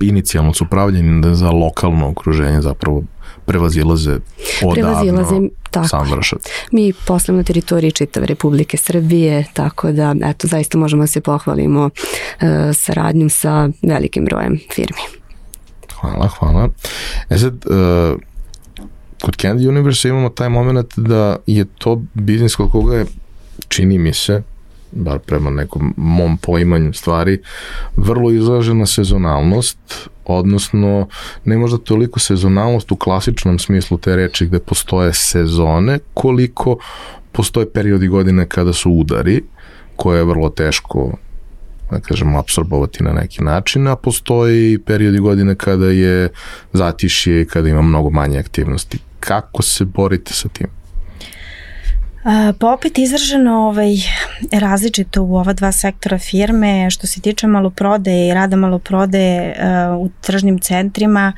inicijalno 0.00 0.54
su 0.54 0.64
pravljeni 0.70 1.22
da 1.22 1.34
za 1.34 1.50
lokalno 1.50 2.08
okruženje 2.08 2.60
zapravo 2.62 3.02
prevazilaze 3.46 4.18
odavno 4.62 4.74
prevazilaze, 4.74 5.48
tako. 5.70 5.88
sam 5.88 6.10
vršac. 6.10 6.42
Mi 6.72 6.92
poslemo 7.06 7.36
na 7.36 7.44
teritoriji 7.44 7.92
čitave 7.92 8.26
Republike 8.26 8.76
Srbije, 8.76 9.44
tako 9.52 9.92
da 9.92 10.14
eto, 10.24 10.46
zaista 10.46 10.78
možemo 10.78 11.02
da 11.02 11.06
se 11.06 11.20
pohvalimo 11.20 11.84
uh, 11.84 12.48
saradnjom 12.74 13.30
sa 13.30 13.68
velikim 13.82 14.24
brojem 14.24 14.60
firmi. 14.74 15.02
Hvala, 16.00 16.28
hvala. 16.28 16.68
E 17.28 17.38
sad, 17.38 17.54
uh, 17.54 18.18
kod 19.22 19.36
Candy 19.36 19.68
Universe 19.68 20.08
imamo 20.08 20.28
taj 20.28 20.48
moment 20.48 20.98
da 20.98 21.36
je 21.46 21.64
to 21.78 22.02
biznis 22.14 22.56
kod 22.56 22.70
koga 22.70 22.96
je, 22.96 23.06
čini 23.68 23.98
mi 23.98 24.14
se, 24.14 24.42
bar 24.92 25.18
prema 25.18 25.50
nekom 25.50 25.94
mom 25.96 26.36
poimanju 26.36 26.92
stvari, 26.92 27.38
vrlo 27.96 28.30
izražena 28.30 28.86
sezonalnost, 28.86 30.08
odnosno 30.24 31.08
ne 31.44 31.58
možda 31.58 31.78
toliko 31.78 32.20
sezonalnost 32.20 32.92
u 32.92 32.96
klasičnom 32.96 33.58
smislu 33.58 33.98
te 33.98 34.16
reči 34.16 34.46
gde 34.46 34.58
postoje 34.58 35.12
sezone, 35.14 35.98
koliko 36.14 36.78
postoje 37.32 37.70
periodi 37.70 38.08
godine 38.08 38.46
kada 38.48 38.72
su 38.72 38.90
udari, 38.90 39.42
koje 39.96 40.18
je 40.18 40.24
vrlo 40.24 40.48
teško 40.48 41.12
da 41.90 42.00
kažemo, 42.00 42.38
absorbovati 42.38 43.04
na 43.04 43.12
neki 43.12 43.44
način, 43.44 43.86
a 43.86 43.96
postoji 43.96 44.78
periodi 44.78 45.18
godine 45.18 45.54
kada 45.54 45.86
je 45.86 46.28
zatišje 46.72 47.42
i 47.42 47.46
kada 47.46 47.68
ima 47.68 47.82
mnogo 47.82 48.10
manje 48.10 48.38
aktivnosti. 48.38 48.98
Kako 49.20 49.62
se 49.62 49.84
borite 49.84 50.32
sa 50.32 50.48
tim? 50.48 50.79
Pa 52.58 52.72
opet 52.72 52.98
izraženo 52.98 53.52
ovaj, 53.68 53.94
različito 54.52 55.22
u 55.22 55.36
ova 55.36 55.52
dva 55.52 55.72
sektora 55.72 56.18
firme 56.18 56.90
što 56.90 57.06
se 57.06 57.20
tiče 57.20 57.46
maloprodaje 57.46 58.28
i 58.28 58.34
rada 58.34 58.56
maloprodaje 58.56 59.56
u 59.98 60.08
tržnim 60.20 60.58
centrima 60.58 61.32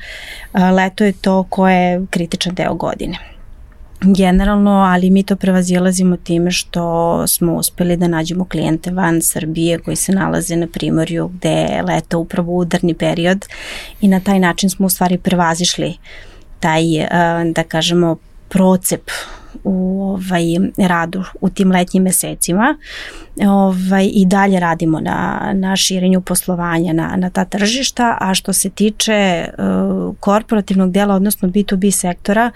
leto 0.75 1.03
je 1.03 1.13
to 1.13 1.43
koje 1.43 1.75
je 1.75 2.05
kritičan 2.09 2.55
deo 2.55 2.73
godine. 2.73 3.17
Generalno, 4.01 4.71
ali 4.71 5.09
mi 5.09 5.23
to 5.23 5.35
prevazilazimo 5.35 6.17
time 6.17 6.51
što 6.51 7.27
smo 7.27 7.53
uspeli 7.53 7.97
da 7.97 8.07
nađemo 8.07 8.45
klijente 8.45 8.91
van 8.91 9.21
Srbije 9.21 9.79
koji 9.79 9.95
se 9.95 10.11
nalaze 10.11 10.55
na 10.55 10.67
primorju 10.67 11.27
gde 11.27 11.49
je 11.49 11.83
leto 11.83 12.19
upravo 12.19 12.53
udarni 12.53 12.93
period 12.93 13.45
i 14.01 14.07
na 14.07 14.19
taj 14.19 14.39
način 14.39 14.69
smo 14.69 14.85
u 14.85 14.89
stvari 14.89 15.17
prevazišli 15.17 15.97
taj, 16.59 16.83
da 17.53 17.63
kažemo, 17.63 18.17
procep 18.49 19.11
u 19.63 20.03
ovaj, 20.03 20.43
radu 20.77 21.23
u 21.41 21.49
tim 21.49 21.71
letnjim 21.71 22.03
mesecima 22.03 22.77
ovaj, 23.47 24.09
i 24.13 24.25
dalje 24.25 24.59
radimo 24.59 24.99
na, 24.99 25.51
na 25.53 25.75
širenju 25.75 26.21
poslovanja 26.21 26.93
na, 26.93 27.15
na 27.15 27.29
ta 27.29 27.45
tržišta, 27.45 28.17
a 28.19 28.33
što 28.33 28.53
se 28.53 28.69
tiče 28.69 29.47
uh, 29.47 30.15
korporativnog 30.19 30.91
dela, 30.91 31.15
odnosno 31.15 31.49
B2B 31.49 31.91
sektora, 31.91 32.51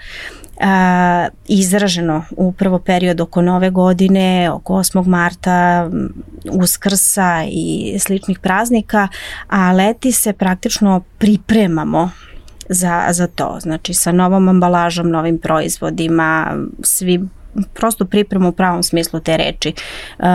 uh, 0.56 0.66
izraženo 1.48 2.24
u 2.30 2.52
prvo 2.52 2.78
period 2.78 3.20
oko 3.20 3.42
nove 3.42 3.70
godine, 3.70 4.50
oko 4.50 4.74
8. 4.74 5.06
marta, 5.06 5.90
uskrsa 6.50 7.44
i 7.50 7.96
sličnih 7.98 8.38
praznika, 8.38 9.08
a 9.48 9.72
leti 9.72 10.12
se 10.12 10.32
praktično 10.32 11.02
pripremamo 11.18 12.10
za, 12.68 13.06
za 13.10 13.26
to. 13.26 13.58
Znači 13.60 13.94
sa 13.94 14.12
novom 14.12 14.48
ambalažom, 14.48 15.10
novim 15.10 15.38
proizvodima, 15.38 16.56
svi 16.82 17.20
prosto 17.74 18.04
pripremu 18.04 18.48
u 18.48 18.52
pravom 18.52 18.82
smislu 18.82 19.20
te 19.20 19.36
reči. 19.36 19.72
Uh, 20.18 20.26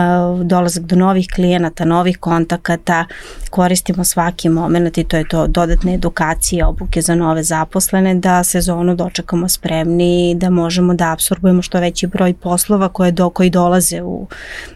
dolazak 0.44 0.84
do 0.84 0.96
novih 0.96 1.28
klijenata, 1.34 1.84
novih 1.84 2.18
kontakata, 2.18 3.04
koristimo 3.50 4.04
svaki 4.04 4.48
moment 4.48 4.98
i 4.98 5.04
to 5.04 5.16
je 5.16 5.28
to 5.28 5.46
dodatne 5.46 5.94
edukacije, 5.94 6.66
obuke 6.66 7.02
za 7.02 7.14
nove 7.14 7.42
zaposlene, 7.42 8.14
da 8.14 8.44
sezonu 8.44 8.94
dočekamo 8.94 9.48
spremni 9.48 10.30
i 10.30 10.34
da 10.34 10.50
možemo 10.50 10.94
da 10.94 11.12
absorbujemo 11.12 11.62
što 11.62 11.80
veći 11.80 12.06
broj 12.06 12.34
poslova 12.34 12.88
koje 12.88 13.12
do, 13.12 13.30
koji 13.30 13.50
dolaze 13.50 14.02
u 14.02 14.26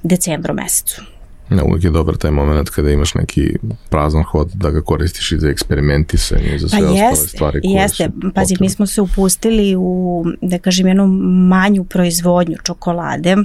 decembru 0.03 0.55
mesecu. 0.55 1.18
Ne, 1.51 1.63
uvijek 1.63 1.85
je 1.85 1.91
dobar 1.91 2.17
taj 2.17 2.31
moment 2.31 2.71
kada 2.71 2.91
imaš 2.91 3.15
neki 3.15 3.57
prazan 3.89 4.23
hod 4.23 4.51
da 4.55 4.71
ga 4.71 4.81
koristiš 4.81 5.33
i 5.33 5.39
za 5.39 5.49
eksperimentisanje 5.49 6.55
i 6.55 6.59
za 6.59 6.69
sve 6.69 6.79
pa 6.81 6.93
ostale 6.93 7.17
stvari 7.17 7.61
koje 7.61 7.83
jeste. 7.83 8.09
Pazi, 8.09 8.55
potrebne. 8.55 8.57
mi 8.61 8.71
smo 8.71 8.87
se 8.87 9.01
upustili 9.01 9.77
u, 9.79 10.25
da 10.43 10.59
kažem, 10.59 10.87
jednu 10.87 11.07
manju 11.49 11.85
proizvodnju 11.85 12.57
čokolade 12.65 13.37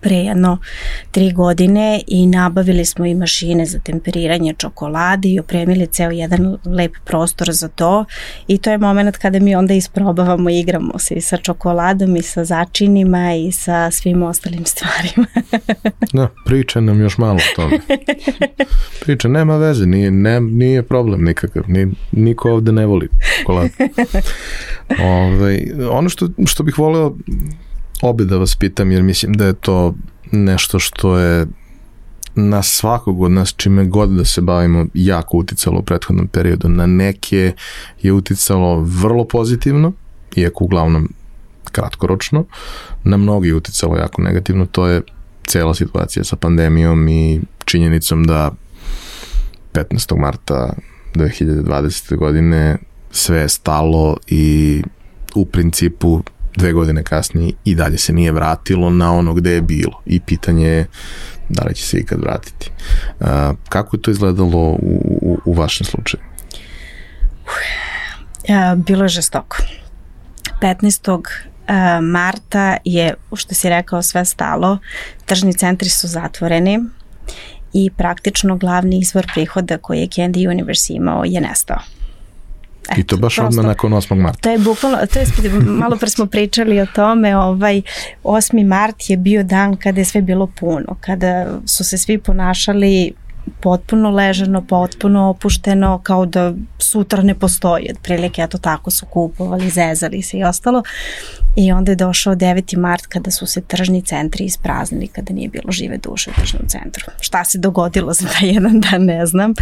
pre 0.00 0.16
jedno 0.16 0.58
tri 1.10 1.32
godine 1.32 2.00
i 2.06 2.26
nabavili 2.26 2.84
smo 2.84 3.06
i 3.06 3.14
mašine 3.14 3.66
za 3.66 3.78
temperiranje 3.78 4.54
čokolade 4.58 5.28
i 5.28 5.40
opremili 5.40 5.86
ceo 5.86 6.10
jedan 6.10 6.58
lep 6.64 6.92
prostor 7.04 7.52
za 7.52 7.68
to 7.68 8.04
i 8.46 8.58
to 8.58 8.70
je 8.70 8.78
moment 8.78 9.16
kada 9.16 9.38
mi 9.38 9.54
onda 9.54 9.74
isprobavamo 9.74 10.50
i 10.50 10.58
igramo 10.58 10.98
se 10.98 11.14
i 11.14 11.20
sa 11.20 11.36
čokoladom 11.36 12.16
i 12.16 12.22
sa 12.22 12.44
začinima 12.44 13.34
i 13.34 13.52
sa 13.52 13.90
svim 13.90 14.22
ostalim 14.22 14.64
stvarima. 14.72 15.26
da, 16.12 16.28
priča 16.44 16.80
nam 16.80 17.00
još 17.00 17.18
malo 17.18 17.36
o 17.36 17.56
tome. 17.56 17.78
Priča, 19.00 19.28
nema 19.28 19.56
veze, 19.56 19.86
nije, 19.86 20.10
ne, 20.10 20.40
nije 20.40 20.82
problem 20.82 21.24
nikakav, 21.24 21.62
ni, 21.66 21.86
niko 22.12 22.52
ovde 22.52 22.72
ne 22.72 22.86
voli 22.86 23.08
čokoladu. 23.38 23.70
Ove, 25.00 25.04
ovaj, 25.04 25.60
ono 25.90 26.08
što, 26.08 26.28
što 26.46 26.62
bih 26.62 26.78
voleo 26.78 27.16
obe 28.02 28.24
da 28.24 28.36
vas 28.36 28.56
pitam, 28.56 28.90
jer 28.90 29.02
mislim 29.02 29.32
da 29.32 29.46
je 29.46 29.52
to 29.52 29.94
nešto 30.32 30.78
što 30.78 31.18
je 31.18 31.46
na 32.34 32.62
svakog 32.62 33.22
od 33.22 33.30
nas 33.30 33.54
čime 33.56 33.84
god 33.84 34.10
da 34.10 34.24
se 34.24 34.40
bavimo 34.40 34.86
jako 34.94 35.36
uticalo 35.36 35.78
u 35.78 35.82
prethodnom 35.82 36.28
periodu. 36.28 36.68
Na 36.68 36.86
neke 36.86 37.52
je 38.02 38.12
uticalo 38.12 38.80
vrlo 38.80 39.24
pozitivno, 39.24 39.92
iako 40.36 40.64
uglavnom 40.64 41.08
kratkoročno, 41.64 42.44
na 43.04 43.16
mnogi 43.16 43.48
je 43.48 43.54
uticalo 43.54 43.96
jako 43.96 44.22
negativno, 44.22 44.66
to 44.66 44.86
je 44.86 45.02
cela 45.46 45.74
situacija 45.74 46.24
sa 46.24 46.36
pandemijom 46.36 47.08
i 47.08 47.40
činjenicom 47.64 48.24
da 48.24 48.50
15. 49.72 50.18
marta 50.20 50.72
2020. 51.14 52.16
godine 52.16 52.76
sve 53.10 53.40
je 53.40 53.48
stalo 53.48 54.16
i 54.26 54.82
u 55.34 55.44
principu 55.44 56.22
dve 56.58 56.72
godine 56.72 57.02
kasnije 57.02 57.52
i 57.64 57.74
dalje 57.74 57.98
se 57.98 58.12
nije 58.12 58.32
vratilo 58.32 58.90
na 58.90 59.12
ono 59.12 59.34
gde 59.34 59.50
je 59.50 59.62
bilo 59.62 60.02
i 60.06 60.20
pitanje 60.20 60.66
je 60.68 60.86
da 61.48 61.64
li 61.64 61.74
će 61.74 61.86
se 61.86 61.98
ikad 61.98 62.20
vratiti. 62.20 62.70
A, 63.20 63.52
kako 63.68 63.96
je 63.96 64.02
to 64.02 64.10
izgledalo 64.10 64.58
u, 64.58 64.78
u, 65.22 65.38
u 65.44 65.52
vašem 65.52 65.86
slučaju? 65.86 66.22
Bilo 68.76 69.02
je 69.02 69.08
žestoko. 69.08 69.56
15. 70.62 71.22
marta 72.02 72.76
je, 72.84 73.14
što 73.36 73.54
si 73.54 73.68
rekao, 73.68 74.02
sve 74.02 74.24
stalo. 74.24 74.78
Tržni 75.26 75.54
centri 75.54 75.88
su 75.88 76.08
zatvoreni 76.08 76.78
i 77.72 77.90
praktično 77.96 78.56
glavni 78.56 78.98
izvor 78.98 79.26
prihoda 79.34 79.78
koji 79.78 80.00
je 80.00 80.08
Candy 80.08 80.50
Universe 80.50 80.92
imao 80.92 81.24
je 81.24 81.40
nestao. 81.40 81.97
Eto, 82.88 83.00
I 83.00 83.04
to 83.04 83.16
baš 83.16 83.36
prosto, 83.36 83.48
odmah 83.48 83.66
nakon 83.66 83.92
8. 83.92 84.14
marta. 84.14 84.38
To 84.40 84.50
je 84.50 84.58
bukvalno, 84.58 84.98
to 85.12 85.18
je, 85.18 85.26
malo 85.64 85.96
pre 85.96 86.08
smo 86.08 86.26
pričali 86.26 86.80
o 86.80 86.86
tome, 86.86 87.36
ovaj 87.36 87.82
8. 88.24 88.66
mart 88.66 89.10
je 89.10 89.16
bio 89.16 89.42
dan 89.42 89.76
kada 89.76 90.00
je 90.00 90.04
sve 90.04 90.22
bilo 90.22 90.46
puno, 90.46 90.96
kada 91.00 91.46
su 91.66 91.84
se 91.84 91.98
svi 91.98 92.18
ponašali 92.18 93.12
potpuno 93.60 94.10
ležano, 94.10 94.64
potpuno 94.66 95.28
opušteno, 95.28 96.00
kao 96.02 96.26
da 96.26 96.52
sutra 96.78 97.22
ne 97.22 97.34
postoji, 97.34 97.90
otprilike, 97.90 98.42
eto 98.42 98.58
tako 98.58 98.90
su 98.90 99.06
kupovali, 99.06 99.70
zezali 99.70 100.22
se 100.22 100.38
i 100.38 100.44
ostalo. 100.44 100.82
I 101.56 101.72
onda 101.72 101.92
je 101.92 101.96
došao 101.96 102.34
9. 102.34 102.76
mart 102.76 103.06
kada 103.06 103.30
su 103.30 103.46
se 103.46 103.60
tržni 103.60 104.02
centri 104.02 104.44
ispraznili, 104.44 105.06
kada 105.06 105.34
nije 105.34 105.48
bilo 105.48 105.72
žive 105.72 105.96
duše 105.96 106.30
u 106.30 106.40
tržnom 106.40 106.62
centru. 106.68 107.04
Šta 107.20 107.44
se 107.44 107.58
dogodilo 107.58 108.12
za 108.12 108.26
taj 108.28 108.48
jedan 108.48 108.80
dan, 108.80 109.04
ne 109.04 109.26
znam. 109.26 109.54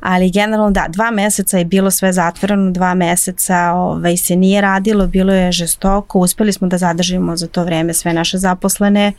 Ali 0.00 0.30
generalno 0.30 0.70
da, 0.70 0.86
dva 0.88 1.10
meseca 1.10 1.58
je 1.58 1.64
bilo 1.64 1.90
sve 1.90 2.12
zatvoreno, 2.12 2.70
dva 2.70 2.94
meseca 2.94 3.72
ovaj, 3.72 4.16
se 4.16 4.36
nije 4.36 4.60
radilo, 4.60 5.06
bilo 5.06 5.32
je 5.32 5.52
žestoko, 5.52 6.18
uspeli 6.18 6.52
smo 6.52 6.68
da 6.68 6.78
zadržimo 6.78 7.36
za 7.36 7.46
to 7.46 7.64
vreme 7.64 7.94
sve 7.94 8.12
naše 8.12 8.38
zaposlene, 8.38 9.12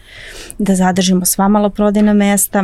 da 0.58 0.76
zadržimo 0.76 1.26
sva 1.26 1.48
maloprodajna 1.48 2.14
mesta, 2.14 2.64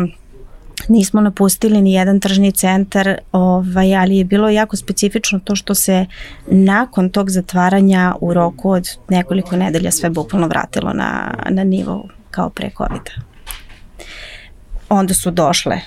nismo 0.87 1.21
napustili 1.21 1.81
ni 1.81 1.93
jedan 1.93 2.19
tržni 2.19 2.51
centar, 2.51 3.17
ovaj, 3.31 3.95
ali 3.95 4.17
je 4.17 4.23
bilo 4.23 4.49
jako 4.49 4.75
specifično 4.77 5.39
to 5.39 5.55
što 5.55 5.75
se 5.75 6.05
nakon 6.47 7.09
tog 7.09 7.29
zatvaranja 7.29 8.15
u 8.21 8.33
roku 8.33 8.71
od 8.71 8.89
nekoliko 9.09 9.55
nedelja 9.55 9.91
sve 9.91 10.09
bukvalno 10.09 10.47
vratilo 10.47 10.93
na, 10.93 11.33
na 11.49 11.63
nivo 11.63 12.07
kao 12.31 12.49
pre 12.49 12.69
COVID-a. 12.77 13.21
Onda 14.89 15.13
su 15.13 15.31
došle 15.31 15.81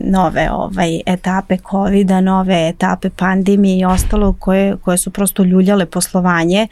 nove 0.00 0.50
ovaj 0.50 1.00
etape 1.06 1.56
covid 1.70 2.10
nove 2.10 2.68
etape 2.68 3.10
pandemije 3.10 3.78
i 3.78 3.84
ostalo 3.84 4.32
koje, 4.38 4.76
koje 4.76 4.98
su 4.98 5.10
prosto 5.10 5.42
ljuljale 5.42 5.86
poslovanje, 5.86 6.68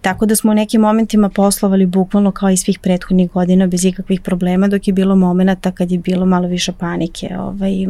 tako 0.00 0.26
da 0.26 0.36
smo 0.36 0.52
u 0.52 0.54
nekim 0.54 0.80
momentima 0.80 1.28
poslovali 1.28 1.86
bukvalno 1.86 2.30
kao 2.30 2.50
i 2.50 2.56
svih 2.56 2.78
prethodnih 2.78 3.30
godina 3.30 3.66
bez 3.66 3.84
ikakvih 3.84 4.20
problema, 4.20 4.68
dok 4.68 4.88
je 4.88 4.94
bilo 4.94 5.16
momenta 5.16 5.72
kad 5.72 5.92
je 5.92 5.98
bilo 5.98 6.26
malo 6.26 6.48
više 6.48 6.72
panike 6.72 7.36
ovaj, 7.38 7.86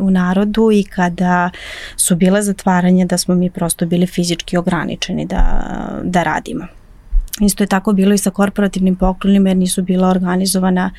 u 0.00 0.10
narodu 0.10 0.70
i 0.72 0.84
kada 0.84 1.50
su 1.96 2.16
bile 2.16 2.42
zatvaranja 2.42 3.04
da 3.04 3.18
smo 3.18 3.34
mi 3.34 3.50
prosto 3.50 3.86
bili 3.86 4.06
fizički 4.06 4.56
ograničeni 4.56 5.26
da, 5.26 5.62
da 6.02 6.22
radimo. 6.22 6.66
Isto 7.40 7.64
je 7.64 7.68
tako 7.68 7.92
bilo 7.92 8.14
i 8.14 8.18
sa 8.18 8.30
korporativnim 8.30 8.96
poklonima 8.96 9.48
jer 9.48 9.56
nisu 9.56 9.82
bila 9.82 10.08
organizovana 10.08 10.90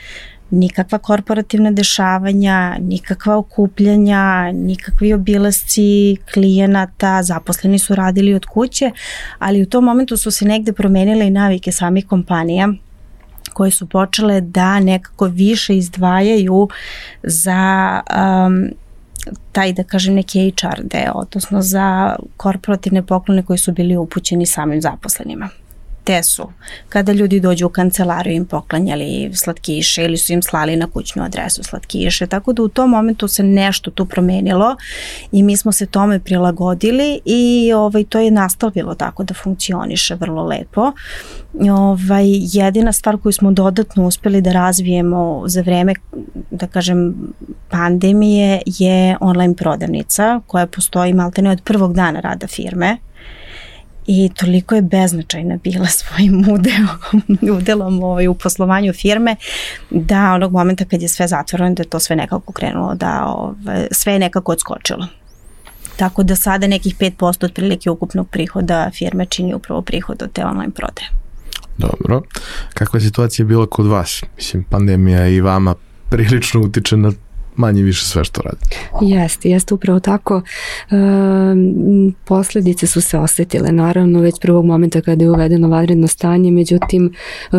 nikakva 0.51 0.97
korporativna 0.97 1.71
dešavanja, 1.71 2.77
nikakva 2.81 3.37
okupljanja, 3.37 4.51
nikakvi 4.51 5.13
obilasci 5.13 6.17
klijenata, 6.33 7.23
zaposleni 7.23 7.79
su 7.79 7.95
radili 7.95 8.33
od 8.33 8.45
kuće, 8.45 8.91
ali 9.39 9.61
u 9.61 9.65
tom 9.65 9.83
momentu 9.83 10.17
su 10.17 10.31
se 10.31 10.45
negde 10.45 10.73
promenile 10.73 11.27
i 11.27 11.31
navike 11.31 11.71
samih 11.71 12.07
kompanija 12.07 12.69
koje 13.53 13.71
su 13.71 13.89
počele 13.89 14.41
da 14.41 14.79
nekako 14.79 15.25
više 15.25 15.77
izdvajaju 15.77 16.67
za 17.23 18.01
um, 18.47 18.69
taj 19.51 19.73
da 19.73 19.83
kažem 19.83 20.15
neki 20.15 20.53
HR 20.61 20.81
deo, 20.83 21.13
odnosno 21.13 21.61
za 21.61 22.15
korporativne 22.37 23.03
poklone 23.03 23.43
koji 23.43 23.57
su 23.57 23.71
bili 23.71 23.97
upućeni 23.97 24.45
samim 24.45 24.81
zaposlenima 24.81 25.49
te 26.07 26.23
su 26.23 26.49
kada 26.89 27.11
ljudi 27.11 27.39
dođu 27.39 27.65
u 27.65 27.69
kancelariju 27.69 28.35
im 28.35 28.45
poklanjali 28.45 29.31
slatkiše 29.33 30.03
ili 30.03 30.17
su 30.17 30.33
im 30.33 30.41
slali 30.41 30.75
na 30.75 30.87
kućnu 30.87 31.23
adresu 31.23 31.63
slatkiše, 31.63 32.27
tako 32.27 32.53
da 32.53 32.63
u 32.63 32.67
tom 32.67 32.89
momentu 32.89 33.27
se 33.27 33.43
nešto 33.43 33.91
tu 33.91 34.05
promenilo 34.05 34.75
i 35.31 35.43
mi 35.43 35.57
smo 35.57 35.71
se 35.71 35.85
tome 35.85 36.19
prilagodili 36.19 37.19
i 37.25 37.73
ovaj, 37.73 38.03
to 38.03 38.19
je 38.19 38.31
nastavilo 38.31 38.95
tako 38.95 39.23
da 39.23 39.33
funkcioniše 39.33 40.15
vrlo 40.15 40.43
lepo. 40.43 40.91
Ovaj, 41.71 42.25
jedina 42.53 42.91
stvar 42.91 43.17
koju 43.17 43.33
smo 43.33 43.51
dodatno 43.51 44.07
uspeli 44.07 44.41
da 44.41 44.51
razvijemo 44.51 45.43
za 45.47 45.61
vreme, 45.61 45.93
da 46.51 46.67
kažem, 46.67 47.15
pandemije 47.69 48.61
je 48.65 49.17
online 49.19 49.55
prodavnica 49.55 50.41
koja 50.47 50.67
postoji 50.67 51.13
maltene 51.13 51.51
od 51.51 51.61
prvog 51.63 51.93
dana 51.93 52.19
rada 52.19 52.47
firme 52.47 52.97
i 54.07 54.29
toliko 54.35 54.75
je 54.75 54.81
beznačajna 54.81 55.57
bila 55.63 55.87
svojim 55.99 56.39
udelom, 56.39 57.57
udelom 57.59 58.03
ovaj, 58.03 58.27
u 58.27 58.33
poslovanju 58.33 58.93
firme 58.93 59.35
da 59.89 60.33
onog 60.33 60.51
momenta 60.51 60.85
kad 60.85 61.01
je 61.01 61.07
sve 61.07 61.27
zatvoreno 61.27 61.75
da 61.75 61.83
je 61.83 61.89
to 61.89 61.99
sve 61.99 62.15
nekako 62.15 62.51
krenulo 62.51 62.95
da 62.95 63.25
ovaj, 63.25 63.87
sve 63.91 64.13
je 64.13 64.19
nekako 64.19 64.51
odskočilo. 64.51 65.07
Tako 65.97 66.23
da 66.23 66.35
sada 66.35 66.67
nekih 66.67 66.95
5% 66.97 67.45
otprilike 67.45 67.89
ukupnog 67.89 68.29
prihoda 68.29 68.89
firme 68.93 69.25
čini 69.25 69.53
upravo 69.53 69.81
prihod 69.81 70.21
od 70.21 70.31
te 70.31 70.45
online 70.45 70.71
prodaje. 70.71 71.09
Dobro. 71.77 72.21
Kakva 72.73 72.97
je 72.97 73.05
situacija 73.05 73.45
bila 73.45 73.67
kod 73.67 73.85
vas? 73.85 74.23
Mislim, 74.35 74.63
pandemija 74.63 75.27
i 75.27 75.41
vama 75.41 75.75
prilično 76.09 76.61
utiče 76.61 76.97
na 76.97 77.11
manje 77.57 77.83
više 77.83 78.05
sve 78.05 78.23
što 78.23 78.41
radi. 78.41 78.57
Jeste, 79.01 79.49
jeste 79.49 79.73
upravo 79.73 79.99
tako. 79.99 80.41
E, 80.91 80.95
posledice 82.25 82.87
su 82.87 83.01
se 83.01 83.17
osetile 83.17 83.71
naravno 83.71 84.19
već 84.19 84.35
prvog 84.41 84.65
momenta 84.65 85.01
kada 85.01 85.23
je 85.23 85.31
uvedeno 85.31 85.67
vanredno 85.67 86.07
stanje, 86.07 86.51
međutim 86.51 87.05
e, 87.05 87.57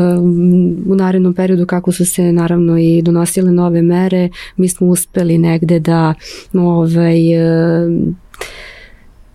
u 0.86 0.94
narednom 0.94 1.34
periodu 1.34 1.66
kako 1.66 1.92
su 1.92 2.06
se 2.06 2.32
naravno 2.32 2.78
i 2.78 3.02
donosile 3.02 3.52
nove 3.52 3.82
mere, 3.82 4.28
mi 4.56 4.68
smo 4.68 4.86
uspeli 4.86 5.38
negde 5.38 5.80
da 5.80 6.14
ovaj, 6.52 7.32
e, 7.32 7.88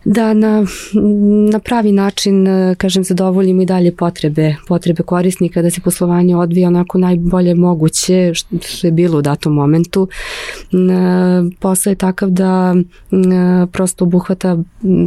da 0.06 0.34
na, 0.34 0.66
na 1.52 1.60
pravi 1.60 1.92
način, 1.92 2.48
e, 2.48 2.76
kažem, 2.76 3.04
zadovoljimo 3.04 3.62
i 3.62 3.66
dalje 3.66 3.96
potrebe, 3.96 4.56
potrebe 4.68 5.04
korisnika, 5.04 5.62
da 5.62 5.70
se 5.70 5.82
poslovanje 5.82 6.36
odvija 6.36 6.68
onako 6.68 6.98
najbolje 6.98 7.56
moguće 7.56 8.34
što 8.34 8.88
je 8.88 8.92
bilo 8.92 9.18
u 9.18 9.22
datom 9.22 9.54
momentu. 9.54 10.08
E, 10.72 10.78
posao 11.60 11.92
je 11.92 11.96
takav 11.96 12.30
da 12.30 12.76
e, 12.76 13.16
prosto 13.72 14.06
obuhvata 14.06 14.58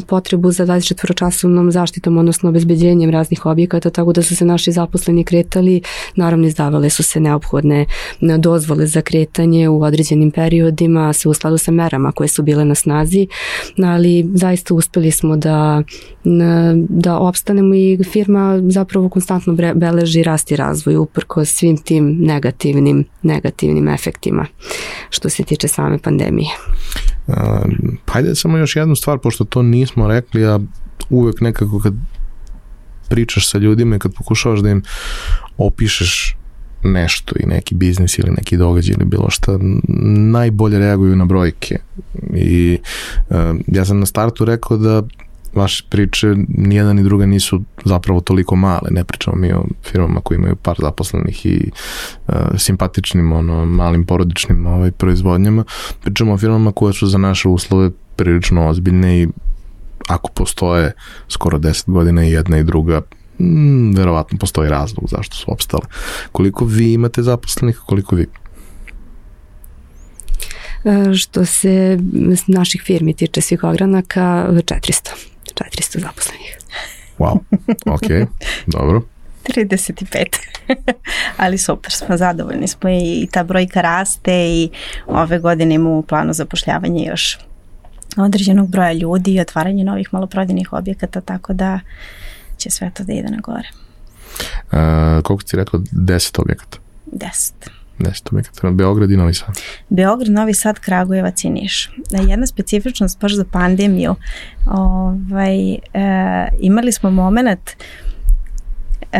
potrebu 0.06 0.50
za 0.50 0.66
24-časovnom 0.66 1.70
zaštitom, 1.70 2.18
odnosno 2.18 2.48
obezbeđenjem 2.48 3.11
raznih 3.11 3.46
objekata, 3.46 3.90
tako 3.90 4.12
da 4.12 4.22
su 4.22 4.37
se 4.37 4.44
naši 4.44 4.72
zaposleni 4.72 5.24
kretali, 5.24 5.82
naravno 6.16 6.46
izdavale 6.46 6.90
su 6.90 7.02
se 7.02 7.20
neophodne 7.20 7.87
dozvole 8.38 8.87
za 8.87 9.02
kretanje 9.02 9.68
u 9.68 9.82
određenim 9.82 10.30
periodima, 10.30 11.12
sve 11.12 11.30
u 11.30 11.35
skladu 11.35 11.59
sa 11.59 11.70
merama 11.70 12.12
koje 12.12 12.28
su 12.28 12.42
bile 12.42 12.64
na 12.64 12.74
snazi, 12.74 13.26
ali 13.78 14.30
zaista 14.35 14.74
u 14.74 14.80
uspeli 14.87 15.11
smo 15.11 15.37
da, 15.37 15.83
da 16.88 17.18
opstanemo 17.18 17.75
i 17.75 17.99
firma 18.12 18.61
zapravo 18.68 19.09
konstantno 19.09 19.57
beleži 19.75 20.22
rast 20.22 20.51
i 20.51 20.57
razvoj 20.57 20.96
uprko 20.96 21.44
svim 21.44 21.77
tim 21.77 22.16
negativnim, 22.20 23.05
negativnim 23.22 23.88
efektima 23.88 24.46
što 25.11 25.29
se 25.29 25.42
tiče 25.42 25.68
same 25.68 25.99
pandemije. 25.99 26.51
Uh, 27.27 27.35
hajde 28.07 28.35
samo 28.35 28.59
još 28.59 28.77
jednu 28.77 28.96
stvar, 28.96 29.18
pošto 29.18 29.44
to 29.44 29.62
nismo 29.62 30.09
rekli, 30.09 30.46
a 30.46 30.61
uvek 31.11 31.40
nekako 31.40 31.81
kad 31.81 31.94
pričaš 33.09 33.51
sa 33.51 33.59
ljudima 33.59 33.96
i 33.96 33.99
kad 33.99 34.14
pokušavaš 34.14 34.61
da 34.61 34.70
im 34.70 34.83
opišeš 35.59 36.37
nešto 36.82 37.34
i 37.40 37.46
neki 37.46 37.74
biznis 37.74 38.18
ili 38.18 38.30
neki 38.30 38.56
događaj 38.56 38.94
ili 38.98 39.04
bilo 39.04 39.30
šta, 39.30 39.58
najbolje 40.32 40.78
reaguju 40.78 41.16
na 41.16 41.24
brojke. 41.24 41.78
I 42.34 42.78
uh, 43.30 43.36
ja 43.66 43.84
sam 43.84 44.00
na 44.00 44.06
startu 44.06 44.44
rekao 44.44 44.76
da 44.76 45.02
vaše 45.54 45.84
priče 45.88 46.34
nijedna 46.48 46.92
ni 46.92 47.02
druga 47.02 47.26
nisu 47.26 47.62
zapravo 47.84 48.20
toliko 48.20 48.56
male, 48.56 48.90
ne 48.90 49.04
pričamo 49.04 49.36
mi 49.36 49.52
o 49.52 49.64
firmama 49.82 50.20
koji 50.20 50.36
imaju 50.36 50.56
par 50.56 50.76
zaposlenih 50.78 51.46
i 51.46 51.70
uh, 52.28 52.34
simpatičnim 52.56 53.32
ono, 53.32 53.64
malim 53.64 54.04
porodičnim 54.04 54.66
ovaj, 54.66 54.90
proizvodnjama, 54.90 55.64
pričamo 56.02 56.32
o 56.32 56.38
firmama 56.38 56.72
koje 56.72 56.92
su 56.92 57.06
za 57.06 57.18
naše 57.18 57.48
uslove 57.48 57.90
prilično 58.16 58.68
ozbiljne 58.68 59.22
i 59.22 59.28
ako 60.08 60.30
postoje 60.30 60.92
skoro 61.28 61.58
10 61.58 61.90
godina 61.90 62.26
i 62.26 62.32
jedna 62.32 62.58
i 62.58 62.64
druga 62.64 63.00
mm, 63.40 63.94
verovatno 63.96 64.38
postoji 64.38 64.70
razlog 64.70 65.09
zašto 65.11 65.37
su 65.37 65.53
opstale. 65.53 65.83
Koliko 66.33 66.64
vi 66.64 66.92
imate 66.92 67.22
zaposlenih, 67.22 67.81
koliko 67.87 68.16
vi? 68.16 68.27
E, 70.85 71.14
što 71.14 71.44
se 71.44 71.99
naših 72.46 72.83
firmi 72.85 73.14
tiče 73.14 73.40
svih 73.40 73.64
ogranaka, 73.64 74.46
400. 74.51 75.11
400 75.55 76.01
zaposlenih. 76.01 76.59
Wow, 77.18 77.38
ok, 77.87 78.29
dobro. 78.77 79.03
35. 79.44 80.27
Ali 81.42 81.59
super, 81.59 81.92
smo 81.92 82.16
zadovoljni 82.16 82.68
smo 82.68 82.90
i 82.90 83.29
ta 83.33 83.44
brojka 83.44 83.81
raste 83.81 84.49
i 84.49 84.70
ove 85.07 85.38
godine 85.38 85.75
imamo 85.75 85.99
u 85.99 86.03
planu 86.03 86.33
zapošljavanje 86.33 87.05
još 87.05 87.38
određenog 88.16 88.68
broja 88.68 88.92
ljudi 88.92 89.35
i 89.35 89.40
otvaranje 89.40 89.85
novih 89.85 90.09
maloprodajnih 90.12 90.72
objekata, 90.72 91.20
tako 91.20 91.53
da 91.53 91.81
će 92.66 92.70
sve 92.70 92.90
to 92.90 93.05
da 93.05 93.12
ide 93.12 93.29
na 93.29 93.40
gore. 93.40 93.68
Uh, 94.72 95.22
koliko 95.22 95.42
ti 95.42 95.57
rekao? 95.57 95.81
10 95.81 96.40
objekata? 96.40 96.79
10. 97.12 97.52
10 97.98 98.22
objekata. 98.31 98.70
Beograd 98.70 99.11
i 99.11 99.16
Novi 99.16 99.35
Sad? 99.35 99.61
Beograd, 99.88 100.31
Novi 100.31 100.55
Sad, 100.55 100.79
Kragujevac 100.79 101.44
i 101.44 101.50
Niš. 101.50 101.90
Jedna 102.29 102.46
specifičnost 102.46 103.20
baš 103.20 103.35
za 103.35 103.44
pandemiju. 103.52 104.14
Ovaj, 104.66 105.72
e, 105.72 105.79
imali 106.61 106.92
smo 106.92 107.11
moment 107.11 107.70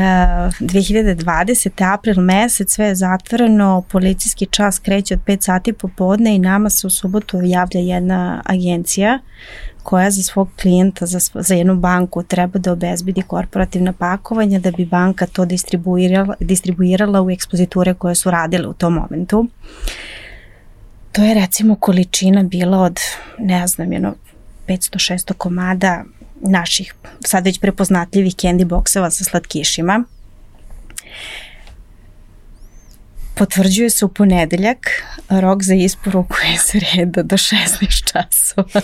2020. 0.01 1.93
april 1.95 2.21
mesec, 2.21 2.75
sve 2.75 2.87
je 2.87 2.95
zatvoreno, 2.95 3.83
policijski 3.91 4.47
čas 4.47 4.79
kreće 4.79 5.15
od 5.15 5.21
5 5.27 5.45
sati 5.45 5.73
popodne 5.73 6.35
i 6.35 6.39
nama 6.39 6.71
se 6.71 6.87
u 6.87 6.91
subotu 6.91 7.41
javlja 7.43 7.81
jedna 7.81 8.43
agencija 8.47 9.19
koja 9.83 10.11
za 10.11 10.23
svog 10.23 10.49
klijenta, 10.63 11.07
za, 11.07 11.19
za 11.35 11.55
jednu 11.55 11.77
banku 11.77 12.23
treba 12.23 12.59
da 12.59 12.73
obezbedi 12.73 13.23
korporativna 13.23 13.93
pakovanja 13.93 14.59
da 14.59 14.71
bi 14.71 14.85
banka 14.85 15.27
to 15.27 15.45
distribuirala, 15.45 16.35
distribuirala 16.41 17.23
u 17.23 17.31
ekspoziture 17.31 17.95
koje 17.95 18.15
su 18.15 18.31
radile 18.31 18.69
u 18.69 18.73
tom 18.73 18.95
momentu. 18.95 19.47
To 21.13 21.23
je 21.23 21.35
recimo 21.35 21.75
količina 21.75 22.43
bila 22.43 22.79
od, 22.79 23.01
ne 23.39 23.67
znam, 23.67 23.93
jedno 23.93 24.15
500-600 24.69 25.33
komada 25.33 26.05
naših 26.41 26.95
sad 27.25 27.45
već 27.45 27.61
prepoznatljivih 27.61 28.35
candy 28.35 28.65
bokseva 28.65 29.11
sa 29.11 29.25
slatkišima. 29.25 30.05
Potvrđuje 33.35 33.91
se 33.91 34.05
u 34.05 34.09
ponedeljak, 34.09 34.79
rok 35.29 35.63
za 35.63 35.75
isporuku 35.75 36.37
je 36.53 36.59
sreda 36.59 37.23
do 37.23 37.37
16 37.37 38.13
časova. 38.13 38.81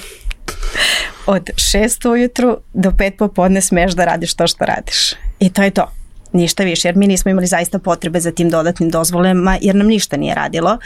Od 1.26 1.50
6 1.54 2.10
ujutru 2.10 2.56
do 2.74 2.90
5 2.90 3.16
popodne 3.16 3.60
smeš 3.60 3.92
da 3.92 4.04
radiš 4.04 4.34
to 4.34 4.46
što 4.46 4.64
radiš. 4.64 5.12
I 5.38 5.50
to 5.50 5.62
je 5.62 5.70
to. 5.70 5.92
Ništa 6.32 6.64
više, 6.64 6.88
jer 6.88 6.96
mi 6.96 7.06
nismo 7.06 7.30
imali 7.30 7.46
zaista 7.46 7.78
potrebe 7.78 8.20
za 8.20 8.32
tim 8.32 8.50
dodatnim 8.50 8.90
dozvolema, 8.90 9.58
jer 9.60 9.74
nam 9.74 9.86
ništa 9.86 10.16
nije 10.16 10.34
radilo. 10.34 10.78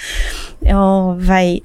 Ovaj, 0.75 1.59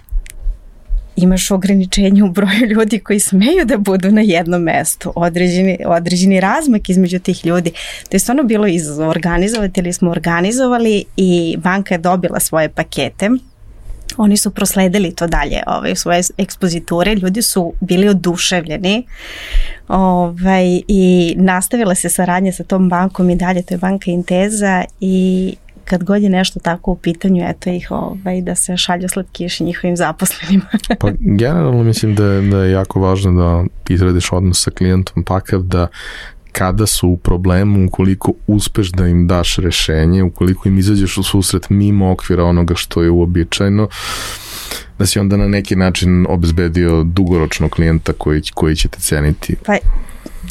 imaš 1.15 1.51
ograničenje 1.51 2.23
u 2.23 2.31
broju 2.31 2.65
ljudi 2.75 2.99
koji 2.99 3.19
smeju 3.19 3.65
da 3.65 3.77
budu 3.77 4.11
na 4.11 4.21
jednom 4.21 4.61
mestu, 4.61 5.13
određeni, 5.15 5.77
određeni 5.85 6.39
razmak 6.39 6.89
između 6.89 7.19
tih 7.19 7.45
ljudi. 7.45 7.71
To 8.09 8.15
je 8.15 8.19
stvarno 8.19 8.43
bilo 8.43 8.67
izazov 8.67 9.09
organizovati 9.09 9.79
ili 9.79 9.93
smo 9.93 10.11
organizovali 10.11 11.05
i 11.17 11.57
banka 11.57 11.93
je 11.93 11.99
dobila 11.99 12.39
svoje 12.39 12.69
pakete. 12.69 13.29
Oni 14.17 14.37
su 14.37 14.51
prosledili 14.51 15.15
to 15.15 15.27
dalje 15.27 15.63
ovaj, 15.67 15.95
svoje 15.95 16.21
ekspoziture, 16.37 17.15
ljudi 17.15 17.41
su 17.41 17.73
bili 17.79 18.09
oduševljeni 18.09 19.07
ovaj, 19.87 20.81
i 20.87 21.33
nastavila 21.37 21.95
se 21.95 22.09
saradnja 22.09 22.51
sa 22.51 22.63
tom 22.63 22.89
bankom 22.89 23.29
i 23.29 23.35
dalje, 23.35 23.61
to 23.61 23.73
je 23.73 23.77
banka 23.77 24.11
Inteza 24.11 24.83
i 24.99 25.55
kad 25.91 26.03
god 26.03 26.23
je 26.23 26.29
nešto 26.29 26.59
tako 26.59 26.91
u 26.91 26.95
pitanju, 26.95 27.43
eto 27.47 27.69
ih 27.69 27.91
ovaj, 27.91 28.41
da 28.41 28.55
se 28.55 28.77
šalju 28.77 29.09
slatkiši 29.09 29.63
njihovim 29.63 29.97
zaposlenima. 29.97 30.65
pa 31.01 31.11
generalno 31.19 31.83
mislim 31.83 32.15
da 32.15 32.25
je, 32.25 32.41
da 32.41 32.63
je 32.63 32.71
jako 32.71 32.99
važno 32.99 33.31
da 33.31 33.63
izradiš 33.93 34.31
odnos 34.31 34.63
sa 34.63 34.71
klijentom 34.71 35.23
takav 35.23 35.61
da 35.61 35.87
kada 36.51 36.85
su 36.85 37.09
u 37.09 37.17
problemu, 37.17 37.85
ukoliko 37.87 38.33
uspeš 38.47 38.91
da 38.91 39.07
im 39.07 39.27
daš 39.27 39.57
rešenje, 39.57 40.23
ukoliko 40.23 40.69
im 40.69 40.77
izađeš 40.77 41.17
u 41.17 41.23
susret 41.23 41.69
mimo 41.69 42.11
okvira 42.11 42.43
onoga 42.43 42.75
što 42.75 43.03
je 43.03 43.09
uobičajeno, 43.09 43.87
da 44.99 45.05
si 45.05 45.19
onda 45.19 45.37
na 45.37 45.47
neki 45.47 45.75
način 45.75 46.25
obezbedio 46.29 47.03
dugoročno 47.03 47.69
klijenta 47.69 48.13
koji, 48.13 48.41
koji 48.53 48.75
će 48.75 48.87
te 48.87 48.99
ceniti. 48.99 49.55
Pa 49.65 49.77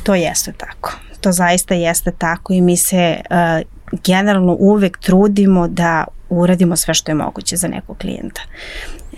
to 0.03 0.15
jeste 0.15 0.53
tako. 0.53 0.93
To 1.21 1.33
zaista 1.33 1.75
jeste 1.75 2.13
tako 2.19 2.53
i 2.53 2.61
mi 2.61 2.77
se 2.77 3.21
uh, 3.31 3.80
generalno 4.05 4.57
uvek 4.59 4.99
trudimo 4.99 5.69
da 5.69 6.05
uradimo 6.31 6.77
sve 6.77 6.95
što 6.95 7.11
je 7.11 7.15
moguće 7.15 7.57
za 7.57 7.69
nekog 7.69 7.99
klijenta. 7.99 8.41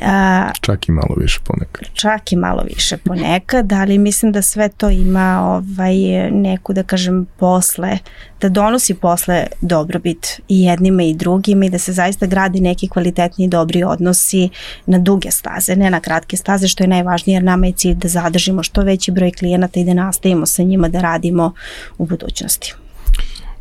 A, 0.00 0.50
čak 0.60 0.88
i 0.88 0.92
malo 0.92 1.14
više 1.16 1.40
ponekad. 1.44 1.88
Čak 1.92 2.32
i 2.32 2.36
malo 2.36 2.62
više 2.74 2.96
ponekad, 2.96 3.72
ali 3.72 3.98
mislim 3.98 4.32
da 4.32 4.42
sve 4.42 4.68
to 4.68 4.90
ima 4.90 5.40
ovaj, 5.42 6.30
neku, 6.30 6.72
da 6.72 6.82
kažem, 6.82 7.26
posle, 7.38 7.98
da 8.40 8.48
donosi 8.48 8.94
posle 8.94 9.46
dobrobit 9.60 10.40
i 10.48 10.62
jednima 10.62 11.02
i 11.02 11.14
drugima 11.14 11.64
i 11.64 11.70
da 11.70 11.78
se 11.78 11.92
zaista 11.92 12.26
gradi 12.26 12.60
neki 12.60 12.88
kvalitetni 12.88 13.44
i 13.44 13.48
dobri 13.48 13.84
odnosi 13.84 14.48
na 14.86 14.98
duge 14.98 15.30
staze, 15.30 15.76
ne 15.76 15.90
na 15.90 16.00
kratke 16.00 16.36
staze, 16.36 16.68
što 16.68 16.84
je 16.84 16.88
najvažnije 16.88 17.36
jer 17.36 17.42
nama 17.42 17.66
je 17.66 17.72
cilj 17.72 17.94
da 17.94 18.08
zadržimo 18.08 18.62
što 18.62 18.82
veći 18.82 19.10
broj 19.10 19.32
klijenata 19.32 19.80
i 19.80 19.84
da 19.84 19.94
nastavimo 19.94 20.46
sa 20.46 20.62
njima 20.62 20.88
da 20.88 21.00
radimo 21.00 21.52
u 21.98 22.06
budućnosti. 22.06 22.74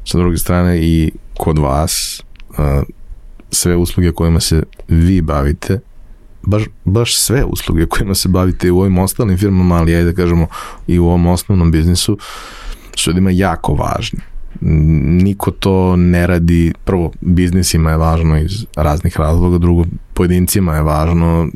Sa 0.06 0.18
druge 0.18 0.38
strane 0.38 0.80
i 0.82 1.12
kod 1.38 1.58
vas 1.58 2.24
sve 3.52 3.76
usluge 3.76 4.12
kojima 4.12 4.40
se 4.40 4.64
vi 4.88 5.22
bavite 5.22 5.80
baš, 6.44 6.64
baš 6.86 7.16
sve 7.16 7.44
usluge 7.44 7.86
kojima 7.86 8.16
se 8.16 8.30
bavite 8.30 8.72
u 8.72 8.80
ovim 8.80 8.98
ostalim 8.98 9.38
firmama, 9.38 9.76
ali 9.76 9.96
ajde 9.96 10.12
da 10.12 10.16
kažemo 10.16 10.48
i 10.88 11.00
u 11.00 11.06
ovom 11.06 11.28
osnovnom 11.28 11.72
biznisu 11.72 12.18
su 12.96 13.10
ljudima 13.10 13.32
jako 13.32 13.74
važni. 13.74 14.20
Niko 15.24 15.52
to 15.52 15.96
ne 15.96 16.28
radi, 16.28 16.74
prvo 16.86 17.12
biznisima 17.22 17.92
je 17.92 17.98
važno 17.98 18.38
iz 18.38 18.66
raznih 18.76 19.20
razloga, 19.20 19.58
drugo 19.58 19.86
pojedincima 20.14 20.76
je 20.76 20.82
važno, 20.82 21.50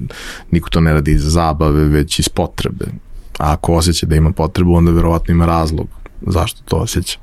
niko 0.52 0.70
to 0.70 0.82
ne 0.82 0.94
radi 0.94 1.12
iz 1.12 1.22
zabave, 1.24 1.84
već 1.84 2.20
iz 2.20 2.30
potrebe. 2.30 2.86
A 3.40 3.52
ako 3.52 3.74
osjeća 3.74 4.06
da 4.06 4.16
ima 4.16 4.32
potrebu, 4.32 4.74
onda 4.74 4.92
verovatno 4.92 5.32
ima 5.32 5.46
razlog 5.46 5.88
zašto 6.22 6.62
to 6.66 6.76
osjeća. 6.76 7.20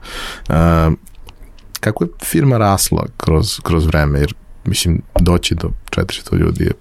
Kako 1.82 2.04
je 2.04 2.10
firma 2.24 2.58
rasla 2.58 3.06
kroz, 3.16 3.60
kroz 3.62 3.86
vreme, 3.86 4.20
jer 4.20 4.34
mislim 4.64 5.02
doći 5.20 5.54
do 5.54 5.70
400 5.90 6.36
ljudi 6.36 6.64
je 6.64 6.72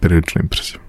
prilično 0.00 0.40
impresivno. 0.42 0.84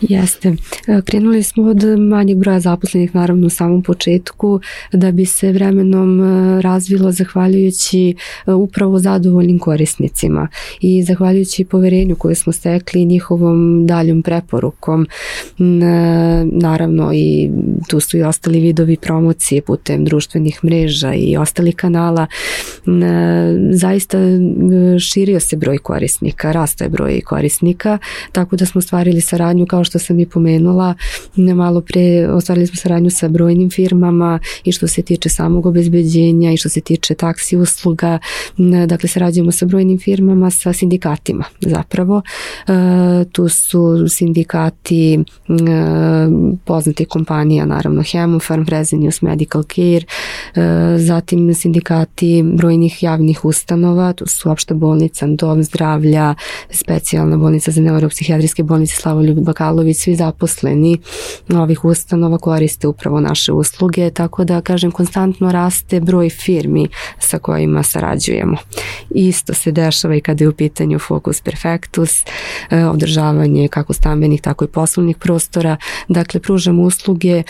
Jeste. 0.00 0.48
E, 0.86 1.02
krenuli 1.04 1.42
smo 1.42 1.62
od 1.62 1.84
manjeg 1.98 2.38
broja 2.38 2.60
zaposlenih 2.60 3.14
naravno 3.14 3.46
u 3.46 3.50
samom 3.50 3.82
početku 3.82 4.60
da 4.92 5.10
bi 5.10 5.24
se 5.24 5.52
vremenom 5.52 6.20
e, 6.20 6.62
razvilo 6.62 7.12
zahvaljujući 7.12 8.14
e, 8.46 8.52
upravo 8.52 8.98
zadovoljnim 8.98 9.58
korisnicima 9.58 10.48
i 10.80 11.02
zahvaljujući 11.02 11.64
poverenju 11.64 12.16
koje 12.16 12.34
smo 12.34 12.52
stekli 12.52 13.04
njihovom 13.04 13.86
daljom 13.86 14.22
preporukom. 14.22 15.06
Naravno 16.52 17.10
i 17.14 17.50
tu 17.88 18.00
su 18.00 18.16
i 18.16 18.22
ostali 18.22 18.60
vidovi 18.60 18.96
promocije 18.96 19.62
putem 19.62 20.04
društvenih 20.04 20.64
mreža 20.64 21.14
i 21.14 21.36
ostali 21.36 21.72
kanala. 21.72 22.26
Zaista 23.72 24.18
širio 24.98 25.40
se 25.40 25.56
broj 25.56 25.78
korisnika, 25.78 26.52
rastao 26.52 26.84
je 26.84 26.88
broj 26.88 27.20
korisnika, 27.20 27.98
tako 28.32 28.56
da 28.56 28.66
smo 28.66 28.80
stvarili 28.80 29.20
saradnju 29.20 29.66
kao 29.66 29.84
što 29.86 29.98
sam 29.98 30.20
i 30.20 30.26
pomenula, 30.26 30.94
malo 31.36 31.80
pre 31.80 32.28
ostvarili 32.28 32.66
smo 32.66 32.76
saradnju 32.76 33.10
sa 33.10 33.28
brojnim 33.28 33.70
firmama 33.70 34.38
i 34.64 34.72
što 34.72 34.88
se 34.88 35.02
tiče 35.02 35.28
samog 35.28 35.66
obezbeđenja 35.66 36.52
i 36.52 36.56
što 36.56 36.68
se 36.68 36.80
tiče 36.80 37.14
taksi 37.14 37.56
usluga, 37.56 38.18
dakle 38.86 39.08
sarađujemo 39.08 39.52
sa 39.52 39.66
brojnim 39.66 39.98
firmama, 39.98 40.50
sa 40.50 40.72
sindikatima 40.72 41.44
zapravo. 41.60 42.22
E, 42.68 43.24
tu 43.32 43.48
su 43.48 44.08
sindikati 44.08 45.14
e, 45.14 45.20
poznati 46.64 47.04
kompanija, 47.04 47.64
naravno 47.64 48.02
Hemofarm, 48.02 48.64
Fresenius 48.64 49.22
Medical 49.22 49.62
Care, 49.62 50.04
e, 50.54 50.98
zatim 50.98 51.54
sindikati 51.54 52.42
brojnih 52.42 53.02
javnih 53.02 53.44
ustanova, 53.44 54.12
tu 54.12 54.26
su 54.26 54.50
opšta 54.50 54.74
bolnica, 54.74 55.26
dom 55.26 55.62
zdravlja, 55.62 56.34
specijalna 56.70 57.36
bolnica 57.36 57.70
za 57.70 57.80
neuropsihijatrijske 57.80 58.62
bolnice 58.62 58.96
Slavo 58.96 59.22
Ljubit 59.22 59.44
Bakalović, 59.76 59.96
svi 59.96 60.14
zaposleni 60.14 60.98
ovih 61.54 61.84
ustanova 61.84 62.38
koriste 62.38 62.88
upravo 62.88 63.20
naše 63.20 63.52
usluge, 63.52 64.10
tako 64.10 64.44
da 64.44 64.60
kažem 64.60 64.90
konstantno 64.90 65.52
raste 65.52 66.00
broj 66.00 66.30
firmi 66.30 66.88
sa 67.18 67.38
kojima 67.38 67.82
sarađujemo. 67.82 68.56
Isto 69.10 69.54
se 69.54 69.72
dešava 69.72 70.14
i 70.14 70.20
kada 70.20 70.44
je 70.44 70.48
u 70.48 70.52
pitanju 70.52 70.98
Focus 70.98 71.40
Perfectus, 71.40 72.24
e, 72.70 72.84
održavanje 72.84 73.68
kako 73.68 73.92
stambenih, 73.92 74.40
tako 74.40 74.64
i 74.64 74.68
poslovnih 74.68 75.16
prostora, 75.16 75.76
dakle 76.08 76.40
pružamo 76.40 76.82
usluge 76.82 77.42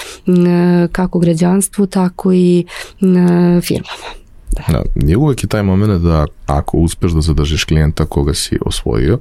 kako 0.93 1.19
građanstvu, 1.19 1.87
tako 1.87 2.33
i 2.33 2.65
firmama. 3.63 4.09
Da. 4.51 4.83
da. 4.95 5.19
uvek 5.19 5.45
je 5.45 5.49
taj 5.49 5.63
moment 5.63 6.03
da 6.03 6.27
ako 6.47 6.77
uspeš 6.79 7.13
da 7.13 7.21
zadržiš 7.21 7.65
klijenta 7.65 8.07
koga 8.07 8.35
si 8.35 8.59
osvojio 8.67 9.19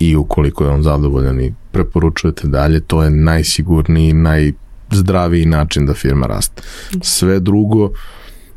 i 0.00 0.16
ukoliko 0.16 0.64
je 0.64 0.70
on 0.70 0.82
zadovoljan 0.82 1.40
i 1.40 1.54
preporučujete 1.72 2.48
dalje, 2.48 2.80
to 2.80 3.02
je 3.02 3.10
najsigurniji, 3.10 4.12
najzdraviji 4.12 5.46
način 5.46 5.86
da 5.86 5.94
firma 5.94 6.26
raste. 6.26 6.62
Sve 7.02 7.40
drugo, 7.40 7.90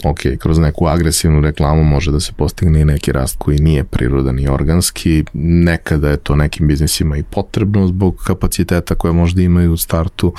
ok, 0.04 0.20
kroz 0.40 0.58
neku 0.58 0.88
agresivnu 0.88 1.42
reklamu 1.42 1.84
može 1.84 2.12
da 2.12 2.20
se 2.20 2.32
postigne 2.38 2.82
i 2.82 2.86
neki 2.86 3.12
rast 3.12 3.36
koji 3.38 3.60
nije 3.60 3.84
prirodan 3.84 4.40
i 4.40 4.48
organski, 4.48 5.24
nekada 5.34 6.10
je 6.10 6.18
to 6.18 6.36
nekim 6.36 6.68
biznisima 6.68 7.18
i 7.18 7.24
potrebno 7.24 7.88
zbog 7.88 8.16
kapaciteta 8.26 8.96
koje 8.96 9.14
možda 9.14 9.42
imaju 9.42 9.74
u 9.74 9.78
startu, 9.78 10.34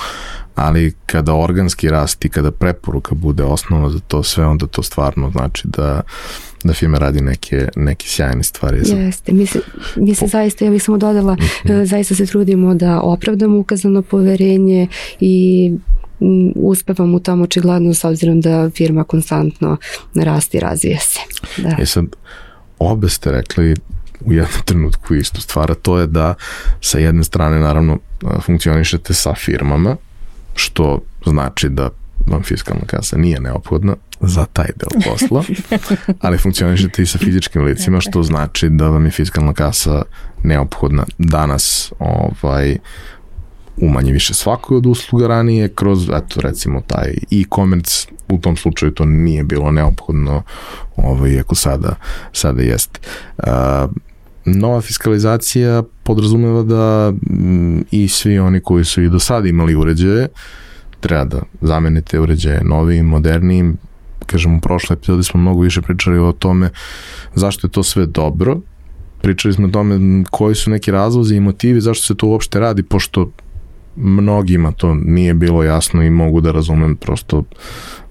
ali 0.55 0.93
kada 1.05 1.33
organski 1.33 1.89
rast 1.89 2.25
i 2.25 2.29
kada 2.29 2.51
preporuka 2.51 3.15
bude 3.15 3.43
osnova 3.43 3.89
za 3.89 3.99
to 3.99 4.23
sve, 4.23 4.45
onda 4.45 4.67
to 4.67 4.83
stvarno 4.83 5.31
znači 5.31 5.67
da 5.67 6.01
da 6.65 6.73
firma 6.73 6.97
radi 6.97 7.21
neke, 7.21 7.67
neke 7.75 8.07
sjajne 8.07 8.43
stvari. 8.43 8.79
Za... 8.83 8.95
Jeste, 8.95 9.33
mi 9.33 9.45
se, 9.45 9.59
mi 9.95 10.15
se 10.15 10.27
zaista, 10.27 10.65
ja 10.65 10.71
bih 10.71 10.83
samo 10.83 10.97
dodala, 10.97 11.33
mm 11.33 11.37
-hmm. 11.37 11.85
zaista 11.85 12.15
se 12.15 12.25
trudimo 12.25 12.75
da 12.75 13.01
opravdamo 13.01 13.59
ukazano 13.59 14.01
poverenje 14.01 14.87
i 15.19 15.73
uspevam 16.55 17.15
u 17.15 17.19
tom 17.19 17.41
očigledno 17.41 17.93
s 17.93 18.03
obzirom 18.03 18.41
da 18.41 18.69
firma 18.69 19.03
konstantno 19.03 19.77
rasti 20.15 20.57
i 20.57 20.59
razvija 20.59 20.99
se. 20.99 21.19
Da. 21.57 21.75
E 21.79 21.85
sad, 21.85 22.05
obe 22.79 23.09
ste 23.09 23.31
rekli 23.31 23.75
u 24.25 24.33
jednom 24.33 24.61
trenutku 24.65 25.15
istu 25.15 25.41
stvar, 25.41 25.75
to 25.81 25.99
je 25.99 26.07
da 26.07 26.33
sa 26.81 26.99
jedne 26.99 27.23
strane 27.23 27.59
naravno 27.59 27.99
funkcionišete 28.41 29.13
sa 29.13 29.33
firmama, 29.33 29.95
što 30.55 31.01
znači 31.25 31.69
da 31.69 31.89
vam 32.27 32.43
fiskalna 32.43 32.85
kasa 32.87 33.17
nije 33.17 33.39
neophodna 33.39 33.95
za 34.21 34.45
taj 34.45 34.67
deo 34.75 35.01
posla, 35.11 35.43
ali 36.21 36.37
funkcionišete 36.37 37.01
i 37.01 37.05
sa 37.05 37.17
fizičkim 37.17 37.63
licima, 37.63 38.01
što 38.01 38.23
znači 38.23 38.69
da 38.69 38.89
vam 38.89 39.05
je 39.05 39.11
fiskalna 39.11 39.53
kasa 39.53 40.01
neophodna 40.43 41.05
danas 41.17 41.93
ovaj, 41.99 42.77
u 43.77 43.89
manje 43.89 44.11
više 44.11 44.33
svakoj 44.33 44.77
od 44.77 44.85
usluga 44.85 45.27
ranije 45.27 45.67
kroz, 45.67 46.09
eto, 46.09 46.41
recimo 46.41 46.81
taj 46.87 47.09
e-commerce, 47.31 48.07
u 48.29 48.37
tom 48.37 48.57
slučaju 48.57 48.91
to 48.91 49.05
nije 49.05 49.43
bilo 49.43 49.71
neophodno, 49.71 50.43
ovaj, 50.95 51.39
ako 51.39 51.55
sada, 51.55 51.95
sada 52.31 52.61
jeste. 52.61 52.99
Uh, 53.37 53.45
nova 54.45 54.81
fiskalizacija 54.81 55.83
podrazumeva 56.03 56.63
da 56.63 57.13
m, 57.29 57.83
i 57.91 58.07
svi 58.07 58.39
oni 58.39 58.59
koji 58.59 58.85
su 58.85 59.01
i 59.01 59.09
do 59.09 59.19
sada 59.19 59.47
imali 59.47 59.75
uređaje, 59.75 60.27
treba 61.05 61.23
da 61.25 61.41
zamenite 61.61 62.19
uređaje 62.19 62.63
novim, 62.63 63.05
modernijim, 63.05 63.77
kažem 64.25 64.55
u 64.57 64.61
prošle 64.61 64.93
epizodi 64.93 65.23
smo 65.23 65.41
mnogo 65.41 65.61
više 65.61 65.81
pričali 65.81 66.19
o 66.19 66.31
tome 66.31 66.69
zašto 67.35 67.67
je 67.67 67.71
to 67.71 67.83
sve 67.83 68.05
dobro, 68.05 68.59
pričali 69.21 69.53
smo 69.53 69.67
o 69.67 69.71
tome 69.71 70.23
koji 70.31 70.55
su 70.55 70.71
neki 70.71 70.91
razlozi 70.91 71.35
i 71.35 71.39
motivi 71.39 71.81
zašto 71.81 72.05
se 72.05 72.15
to 72.15 72.27
uopšte 72.27 72.59
radi, 72.59 72.83
pošto 72.83 73.31
mnogima 73.95 74.71
to 74.71 74.95
nije 74.95 75.33
bilo 75.33 75.63
jasno 75.63 76.03
i 76.03 76.09
mogu 76.09 76.41
da 76.41 76.51
razumem 76.51 76.95
prosto 76.95 77.43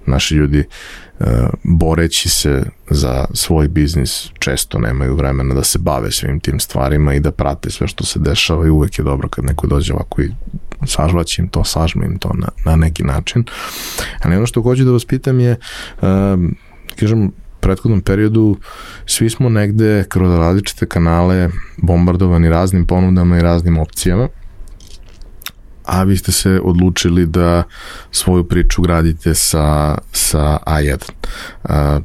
naši 0.07 0.35
ljudi 0.35 0.59
e, 0.59 1.25
boreći 1.63 2.29
se 2.29 2.63
za 2.89 3.25
svoj 3.33 3.67
biznis 3.67 4.29
često 4.39 4.79
nemaju 4.79 5.15
vremena 5.15 5.55
da 5.55 5.63
se 5.63 5.79
bave 5.79 6.11
svim 6.11 6.39
tim 6.39 6.59
stvarima 6.59 7.13
i 7.13 7.19
da 7.19 7.31
prate 7.31 7.69
sve 7.69 7.87
što 7.87 8.05
se 8.05 8.19
dešava 8.19 8.65
i 8.65 8.69
uvek 8.69 8.99
je 8.99 9.03
dobro 9.03 9.29
kad 9.29 9.45
neko 9.45 9.67
dođe 9.67 9.93
ovako 9.93 10.21
i 10.21 10.31
sažvaći 10.87 11.41
im 11.41 11.47
to, 11.47 11.63
sažme 11.63 12.05
im 12.05 12.19
to 12.19 12.31
na, 12.33 12.47
na 12.65 12.75
neki 12.75 13.03
način. 13.03 13.43
Ali 14.23 14.35
ono 14.35 14.45
što 14.45 14.61
hoću 14.61 14.83
da 14.83 14.91
vas 14.91 15.05
pitam 15.05 15.39
je, 15.39 15.55
um, 16.01 16.55
kažem, 16.99 17.31
prethodnom 17.59 18.01
periodu 18.01 18.57
svi 19.05 19.29
smo 19.29 19.49
negde 19.49 20.05
kroz 20.09 20.37
različite 20.37 20.85
kanale 20.85 21.49
bombardovani 21.77 22.49
raznim 22.49 22.85
ponudama 22.85 23.37
i 23.37 23.41
raznim 23.41 23.77
opcijama 23.77 24.27
a 25.85 26.03
vi 26.03 26.17
ste 26.17 26.31
se 26.31 26.59
odlučili 26.63 27.25
da 27.25 27.63
svoju 28.11 28.43
priču 28.43 28.81
gradite 28.81 29.35
sa, 29.35 29.97
sa 30.11 30.57
A1. 30.65 31.11
Uh, 31.63 32.03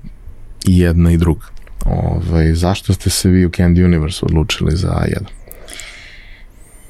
I 0.66 0.78
jedna 0.78 1.10
i 1.12 1.16
druga. 1.16 1.46
Ovaj, 1.84 2.54
zašto 2.54 2.92
ste 2.92 3.10
se 3.10 3.28
vi 3.28 3.46
u 3.46 3.50
Candy 3.50 3.84
Universe 3.84 4.26
odlučili 4.26 4.76
za 4.76 4.88
A1? 4.88 5.24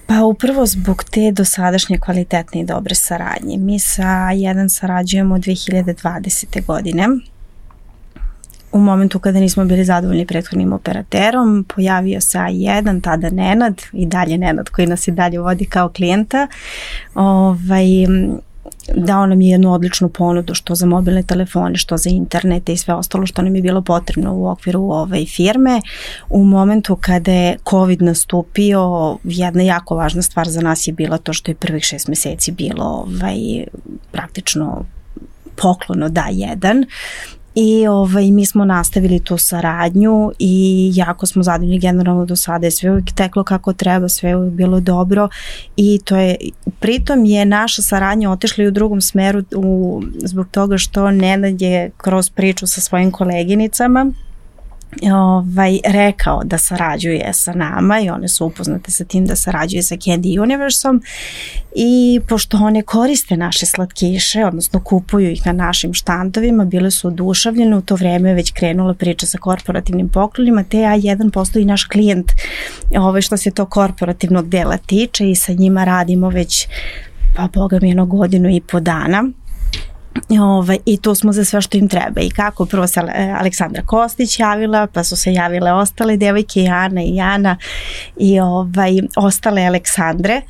Pa 0.06 0.22
upravo 0.24 0.66
zbog 0.66 1.04
te 1.04 1.32
dosadašnje 1.32 1.98
kvalitetne 1.98 2.60
i 2.60 2.64
dobre 2.64 2.94
saradnje. 2.94 3.56
Mi 3.58 3.78
sa 3.78 4.02
A1 4.02 4.68
sarađujemo 4.68 5.34
od 5.34 5.40
2020. 5.40 6.66
godine 6.66 7.08
u 8.72 8.78
momentu 8.78 9.18
kada 9.18 9.40
nismo 9.40 9.64
bili 9.64 9.84
zadovoljni 9.84 10.26
prethodnim 10.26 10.72
operaterom, 10.72 11.64
pojavio 11.74 12.20
se 12.20 12.38
A1, 12.38 13.00
tada 13.02 13.30
Nenad 13.30 13.82
i 13.92 14.06
dalje 14.06 14.38
Nenad 14.38 14.68
koji 14.68 14.86
nas 14.86 15.08
i 15.08 15.12
dalje 15.12 15.38
vodi 15.38 15.64
kao 15.64 15.88
klijenta. 15.88 16.46
Ovaj, 17.14 17.86
dao 18.94 19.26
nam 19.26 19.40
je 19.40 19.48
jednu 19.48 19.72
odličnu 19.72 20.08
ponudu 20.08 20.54
što 20.54 20.74
za 20.74 20.86
mobilne 20.86 21.22
telefone, 21.22 21.76
što 21.76 21.96
za 21.96 22.10
internete 22.10 22.72
i 22.72 22.76
sve 22.76 22.94
ostalo 22.94 23.26
što 23.26 23.42
nam 23.42 23.56
je 23.56 23.62
bilo 23.62 23.82
potrebno 23.82 24.34
u 24.34 24.46
okviru 24.46 24.82
ove 24.82 25.26
firme. 25.26 25.80
U 26.28 26.44
momentu 26.44 26.96
kada 26.96 27.32
je 27.32 27.56
COVID 27.70 28.02
nastupio, 28.02 29.16
jedna 29.24 29.62
jako 29.62 29.96
važna 29.96 30.22
stvar 30.22 30.48
za 30.48 30.60
nas 30.60 30.86
je 30.86 30.92
bila 30.92 31.18
to 31.18 31.32
što 31.32 31.50
je 31.50 31.54
prvih 31.54 31.84
šest 31.84 32.08
meseci 32.08 32.52
bilo 32.52 32.84
ovaj, 32.84 33.64
praktično 34.12 34.84
poklono 35.56 36.08
da 36.08 36.26
jedan 36.30 36.84
I 37.54 37.86
ovaj, 37.86 38.30
mi 38.30 38.46
smo 38.46 38.64
nastavili 38.64 39.20
tu 39.20 39.38
saradnju 39.38 40.32
i 40.38 40.92
jako 40.94 41.26
smo 41.26 41.42
zadovoljni 41.42 41.78
generalno 41.78 42.26
do 42.26 42.36
sada. 42.36 42.66
Je 42.66 42.70
sve 42.70 42.90
uvijek 42.90 43.12
teklo 43.14 43.44
kako 43.44 43.72
treba, 43.72 44.08
sve 44.08 44.36
uvijek 44.36 44.54
bilo 44.54 44.80
dobro 44.80 45.28
i 45.76 46.00
to 46.04 46.16
je, 46.16 46.36
pritom 46.80 47.24
je 47.24 47.44
naša 47.44 47.82
saradnja 47.82 48.30
otišla 48.30 48.64
i 48.64 48.66
u 48.66 48.70
drugom 48.70 49.00
smeru 49.00 49.42
u, 49.56 50.02
zbog 50.24 50.48
toga 50.50 50.78
što 50.78 51.10
Nenad 51.10 51.60
je 51.60 51.90
kroz 51.96 52.30
priču 52.30 52.66
sa 52.66 52.80
svojim 52.80 53.10
koleginicama 53.10 54.12
ovaj, 55.12 55.78
rekao 55.84 56.40
da 56.44 56.58
sarađuje 56.58 57.32
sa 57.32 57.52
nama 57.52 58.00
i 58.00 58.10
one 58.10 58.28
su 58.28 58.46
upoznate 58.46 58.90
sa 58.90 59.04
tim 59.04 59.26
da 59.26 59.36
sarađuje 59.36 59.82
sa 59.82 59.94
Candy 59.94 60.42
Universom. 60.42 61.02
I 61.74 62.20
pošto 62.28 62.56
one 62.56 62.82
koriste 62.82 63.36
naše 63.36 63.66
slatkiše, 63.66 64.44
odnosno 64.44 64.80
kupuju 64.80 65.30
ih 65.30 65.46
na 65.46 65.52
našim 65.52 65.94
štandovima, 65.94 66.64
bile 66.64 66.90
su 66.90 67.08
odušavljene, 67.08 67.76
u 67.76 67.80
to 67.80 67.94
vreme 67.94 68.28
je 68.28 68.34
već 68.34 68.52
krenula 68.52 68.94
priča 68.94 69.26
sa 69.26 69.38
korporativnim 69.38 70.08
poklonima, 70.08 70.64
te 70.64 70.76
A1 70.76 71.30
postoji 71.30 71.64
naš 71.64 71.84
klijent 71.84 72.32
ovaj, 72.98 73.22
što 73.22 73.36
se 73.36 73.50
to 73.50 73.66
korporativnog 73.66 74.48
dela 74.48 74.76
tiče 74.76 75.30
i 75.30 75.34
sa 75.34 75.52
njima 75.52 75.84
radimo 75.84 76.28
već 76.28 76.68
pa 77.36 77.48
boga 77.54 77.78
mi 77.82 77.88
jedno 77.88 78.06
godinu 78.06 78.50
i 78.50 78.60
po 78.60 78.80
dana 78.80 79.24
Ovaj, 80.40 80.78
I 80.86 80.96
tu 80.96 81.14
smo 81.14 81.32
za 81.32 81.44
sve 81.44 81.60
što 81.60 81.78
im 81.78 81.88
treba. 81.88 82.20
I 82.20 82.30
kako 82.30 82.66
prvo 82.66 82.86
se 82.86 83.00
Aleksandra 83.38 83.82
Kostić 83.86 84.38
javila, 84.38 84.86
pa 84.86 85.04
su 85.04 85.16
se 85.16 85.32
javile 85.32 85.72
ostale 85.72 86.16
devojke, 86.16 86.62
Jana 86.62 87.02
i 87.02 87.14
Jana 87.14 87.56
i 88.16 88.40
ovaj, 88.40 88.92
ostale 89.16 89.62
Aleksandre. 89.62 90.42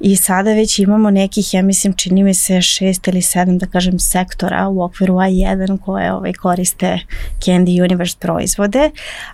I 0.00 0.16
sada 0.16 0.52
već 0.52 0.78
imamo 0.78 1.10
nekih, 1.10 1.54
ja 1.54 1.62
mislim, 1.62 1.92
čini 1.92 2.22
mi 2.22 2.34
se 2.34 2.62
šest 2.62 3.08
ili 3.08 3.22
sedam, 3.22 3.58
da 3.58 3.66
kažem, 3.66 3.98
sektora 3.98 4.68
u 4.68 4.82
okviru 4.82 5.14
A1 5.14 5.78
koje 5.78 6.12
ovaj, 6.12 6.32
koriste 6.32 6.98
Candy 7.38 7.84
Universe 7.84 8.16
proizvode. 8.20 8.90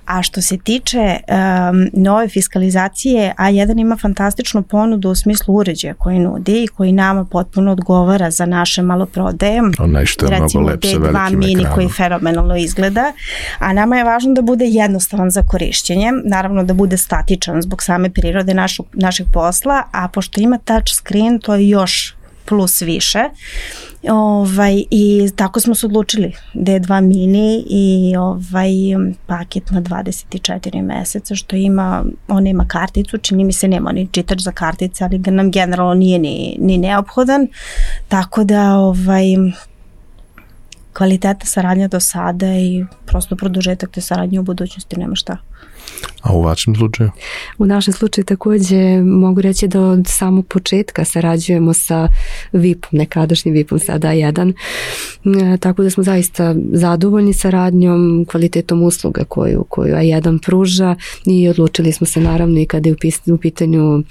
A 0.07 0.23
što 0.23 0.42
se 0.42 0.59
tiče 0.59 1.16
um, 1.16 1.90
nove 1.92 2.29
fiskalizacije, 2.29 3.35
A1 3.38 3.81
ima 3.81 3.97
fantastičnu 3.97 4.62
ponudu 4.62 5.11
u 5.11 5.14
smislu 5.14 5.55
uređaja 5.55 5.94
koji 5.94 6.18
nudi 6.18 6.64
i 6.64 6.68
koji 6.68 6.92
nama 6.92 7.25
potpuno 7.25 7.73
odgovara 7.73 8.31
za 8.31 8.47
naše 8.47 8.83
maloprodaje 8.83 9.62
Onaj 9.79 10.07
što 10.07 10.27
je 10.27 10.37
mnogo 10.37 10.61
lep 10.61 10.85
sa 10.85 10.99
velikim 10.99 11.39
mini 11.39 11.53
ekranom. 11.53 11.75
koji 11.75 11.89
fenomenalno 11.89 12.57
izgleda, 12.57 13.13
a 13.59 13.73
nama 13.73 13.97
je 13.97 14.05
važno 14.05 14.35
da 14.35 14.43
bude 14.43 14.65
jednostavan 14.65 15.31
za 15.31 15.43
korišćenje, 15.43 16.13
naravno 16.25 16.65
da 16.65 16.75
bude 16.75 16.97
statičan 16.97 17.63
zbog 17.63 17.83
same 17.83 18.11
prirode 18.11 18.55
našu, 18.55 18.85
našeg 18.93 19.27
posla, 19.33 19.83
a 19.93 20.09
pošto 20.09 20.41
ima 20.41 20.59
touch 20.59 20.95
screen, 20.95 21.41
to 21.41 21.55
je 21.55 21.69
još 21.69 22.13
plus 22.44 22.83
više. 22.83 23.24
Ovaj, 24.11 24.85
I 24.90 25.30
tako 25.37 25.61
smo 25.61 25.74
se 25.74 25.87
odlučili 25.87 26.33
D2 26.54 27.00
mini 27.00 27.64
i 27.70 28.16
ovaj 28.16 28.70
paket 29.26 29.70
na 29.70 29.83
24 29.83 30.83
meseca 30.83 31.35
što 31.35 31.57
ima, 31.57 32.04
on 32.28 32.46
ima 32.46 32.64
karticu, 32.68 33.18
čini 33.18 33.44
mi 33.44 33.52
se 33.52 33.68
nema 33.68 33.92
ni 33.92 34.09
čitač 34.12 34.40
za 34.40 34.52
kartice, 34.52 35.04
ali 35.04 35.18
ga 35.18 35.30
nam 35.30 35.50
generalno 35.50 35.94
nije 35.94 36.18
ni, 36.18 36.57
ni 36.61 36.78
neophodan, 36.78 37.48
tako 38.09 38.44
da 38.44 38.76
ovaj, 38.76 39.24
kvaliteta 40.92 41.46
saradnja 41.46 41.88
do 41.88 42.00
sada 42.00 42.46
i 42.46 42.85
prosto 43.07 43.37
produžetak 43.37 43.90
te 43.90 44.00
saradnje 44.00 44.40
u 44.40 44.42
budućnosti 44.42 44.96
nema 44.96 45.14
šta. 45.14 45.37
A 46.24 46.33
u 46.33 46.42
vašem 46.42 46.76
slučaju? 46.76 47.11
U 47.59 47.66
našem 47.66 47.94
slučaju 47.94 48.24
takođe 48.24 49.02
mogu 49.02 49.40
reći 49.40 49.68
da 49.68 49.80
od 49.80 50.07
samog 50.09 50.46
početka 50.46 51.04
sarađujemo 51.04 51.74
sa 51.74 52.09
VIP-om, 52.52 52.98
nekadašnjim 52.98 53.54
VIP-om 53.54 53.78
sada 53.78 54.12
jedan, 54.12 54.48
e, 54.48 55.57
tako 55.61 55.83
da 55.83 55.90
smo 55.90 56.02
zaista 56.02 56.54
zadovoljni 56.72 57.33
saradnjom, 57.33 58.26
kvalitetom 58.30 58.83
usluga 58.83 59.24
koju, 59.24 59.64
koju 59.68 59.94
A1 59.94 60.44
pruža 60.44 60.96
i 61.26 61.48
odlučili 61.48 61.92
smo 61.92 62.07
se 62.07 62.20
naravno 62.20 62.61
i 62.61 62.66
kada 62.66 62.88
je 62.88 62.96
u 63.33 63.38
pitanju 63.38 63.98
e, 63.98 64.02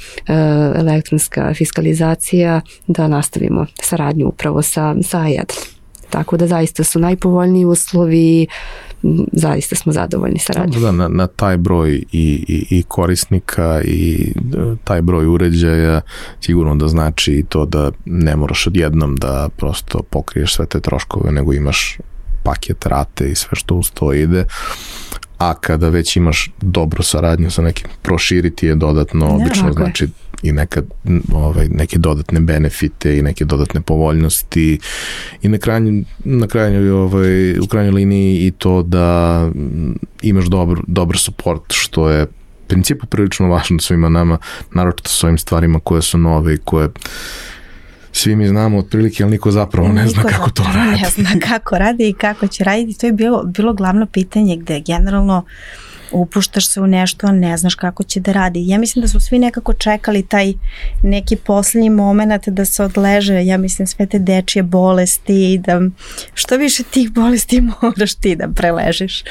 elektronska 0.75 1.53
fiskalizacija 1.53 2.61
da 2.87 3.07
nastavimo 3.07 3.65
saradnju 3.81 4.27
upravo 4.27 4.61
sa, 4.61 4.95
sa 5.03 5.19
A1. 5.19 5.72
Tako 6.13 6.37
da 6.37 6.47
zaista 6.47 6.83
su 6.83 6.99
najpovoljniji 6.99 7.65
uslovi 7.65 8.47
zaista 9.31 9.75
smo 9.75 9.91
zadovoljni 9.91 10.39
sa 10.39 10.53
radnjom. 10.53 10.81
Da, 10.81 10.91
na, 10.91 11.07
na 11.07 11.27
taj 11.27 11.57
broj 11.57 11.91
i, 11.93 12.03
i, 12.47 12.65
i 12.69 12.83
korisnika 12.83 13.81
i 13.85 14.33
e, 14.37 14.75
taj 14.83 15.01
broj 15.01 15.27
uređaja 15.27 16.01
sigurno 16.41 16.75
da 16.75 16.87
znači 16.87 17.33
i 17.33 17.43
to 17.43 17.65
da 17.65 17.91
ne 18.05 18.35
moraš 18.35 18.67
odjednom 18.67 19.15
da 19.15 19.49
prosto 19.57 20.01
pokriješ 20.09 20.55
sve 20.55 20.65
te 20.65 20.79
troškove, 20.79 21.31
nego 21.31 21.53
imaš 21.53 21.97
paket 22.43 22.85
rate 22.85 23.31
i 23.31 23.35
sve 23.35 23.49
što 23.53 23.75
uz 23.75 23.91
to 23.91 24.13
ide 24.13 24.45
a 25.37 25.53
kada 25.53 25.89
već 25.89 26.15
imaš 26.15 26.51
dobru 26.61 27.03
saradnju 27.03 27.51
sa 27.51 27.61
nekim, 27.61 27.87
proširiti 28.01 28.65
je 28.67 28.75
dodatno, 28.75 29.27
da, 29.27 29.33
obično 29.33 29.73
znači 29.73 30.07
i 30.43 30.51
neka, 30.51 30.81
ovaj, 31.33 31.67
neke 31.67 31.97
dodatne 31.97 32.39
benefite 32.39 33.17
i 33.17 33.21
neke 33.21 33.45
dodatne 33.45 33.81
povoljnosti. 33.81 34.79
I 35.41 35.47
na 35.47 35.57
krajnju, 35.57 36.03
na 36.23 36.47
krajnju 36.47 36.95
ovaj, 36.95 37.59
u 37.59 37.67
krajnjoj 37.67 37.93
liniji 37.93 38.47
i 38.47 38.51
to 38.51 38.83
da 38.83 39.49
imaš 40.21 40.45
dobar, 40.45 40.77
dobar 40.87 41.17
support 41.17 41.63
što 41.69 42.09
je 42.09 42.27
principu 42.67 43.05
prilično 43.05 43.47
važno 43.47 43.79
svima 43.79 44.09
nama, 44.09 44.37
naročito 44.71 45.09
s 45.09 45.23
ovim 45.23 45.37
stvarima 45.37 45.79
koje 45.79 46.01
su 46.01 46.17
nove 46.17 46.53
i 46.53 46.57
koje 46.57 46.89
svi 48.13 48.35
mi 48.35 48.47
znamo 48.47 48.77
otprilike, 48.77 49.23
ali 49.23 49.31
niko 49.31 49.51
zapravo 49.51 49.87
ne 49.87 50.03
niko 50.03 50.09
zna 50.09 50.23
kako 50.23 50.49
to 50.49 50.63
radi. 50.75 51.01
Ne 51.01 51.09
zna 51.09 51.29
kako 51.49 51.77
radi 51.77 52.09
i 52.09 52.13
kako 52.13 52.47
će 52.47 52.63
raditi. 52.63 52.99
To 52.99 53.05
je 53.05 53.11
bilo, 53.13 53.43
bilo 53.43 53.73
glavno 53.73 54.05
pitanje 54.05 54.57
gde 54.57 54.79
generalno 54.79 55.45
upuštaš 56.13 56.67
se 56.67 56.81
u 56.81 56.87
nešto, 56.87 57.27
a 57.27 57.31
ne 57.31 57.57
znaš 57.57 57.75
kako 57.75 58.03
će 58.03 58.19
da 58.19 58.31
radi. 58.31 58.67
Ja 58.67 58.77
mislim 58.77 59.01
da 59.01 59.07
su 59.07 59.19
svi 59.19 59.39
nekako 59.39 59.73
čekali 59.73 60.23
taj 60.23 60.53
neki 61.03 61.35
poslednji 61.35 61.89
moment 61.89 62.47
da 62.47 62.65
se 62.65 62.83
odleže, 62.83 63.45
ja 63.45 63.57
mislim 63.57 63.87
sve 63.87 64.05
te 64.05 64.19
dečije 64.19 64.63
bolesti 64.63 65.53
i 65.53 65.57
da 65.57 65.81
što 66.33 66.57
više 66.57 66.83
tih 66.83 67.11
bolesti 67.11 67.61
moraš 67.81 68.15
ti 68.15 68.35
da 68.35 68.47
preležiš. 68.47 69.23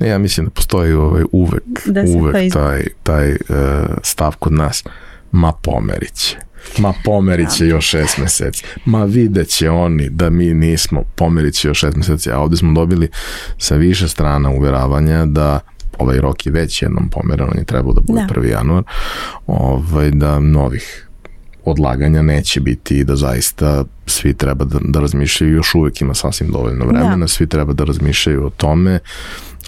Ja 0.00 0.18
mislim 0.18 0.46
da 0.46 0.50
postoji 0.50 0.92
ovaj 0.92 1.22
uvek, 1.32 1.62
da 1.86 2.02
uvek 2.06 2.52
taj, 2.52 2.84
taj 3.02 3.30
uh, 3.30 3.36
stav 4.02 4.36
kod 4.38 4.52
nas, 4.52 4.84
ma 5.32 5.52
pomerit 5.52 6.14
će. 6.14 6.36
Ma 6.78 6.94
pomerit 7.04 7.50
će 7.50 7.64
da. 7.64 7.70
još 7.70 7.88
šest 7.88 8.18
meseci. 8.18 8.64
Ma 8.84 9.04
vidjet 9.04 9.48
će 9.48 9.70
oni 9.70 10.08
da 10.10 10.30
mi 10.30 10.54
nismo, 10.54 11.02
pomerit 11.16 11.54
će 11.54 11.68
još 11.68 11.78
šest 11.78 11.96
meseci. 11.96 12.30
A 12.30 12.38
ovde 12.38 12.56
smo 12.56 12.72
dobili 12.72 13.08
sa 13.58 13.74
više 13.74 14.08
strana 14.08 14.50
uveravanja 14.50 15.26
da 15.26 15.60
ovaj 15.98 16.20
rok 16.20 16.46
je 16.46 16.52
već 16.52 16.82
jednom 16.82 17.08
pomeran, 17.08 17.48
on 17.52 17.58
je 17.58 17.64
trebao 17.64 17.92
da 17.92 18.00
bude 18.00 18.26
da. 18.28 18.40
1. 18.40 18.50
januar, 18.50 18.82
ovaj, 19.46 20.10
da 20.10 20.38
novih 20.38 21.08
odlaganja 21.64 22.22
neće 22.22 22.60
biti 22.60 22.98
i 22.98 23.04
da 23.04 23.16
zaista 23.16 23.84
svi 24.06 24.34
treba 24.34 24.64
da, 24.64 24.78
da 24.82 25.00
razmišljaju, 25.00 25.54
još 25.54 25.74
uvek 25.74 26.00
ima 26.00 26.14
sasvim 26.14 26.50
dovoljno 26.50 26.86
vremena, 26.86 27.16
da. 27.16 27.28
svi 27.28 27.46
treba 27.46 27.72
da 27.72 27.84
razmišljaju 27.84 28.46
o 28.46 28.50
tome. 28.50 28.98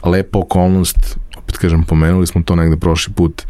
Lepa 0.04 0.38
okolnost, 0.38 1.18
opet 1.50 1.60
kažem, 1.60 1.82
pomenuli 1.82 2.26
smo 2.26 2.42
to 2.42 2.56
negde 2.56 2.76
prošli 2.76 3.12
put, 3.14 3.42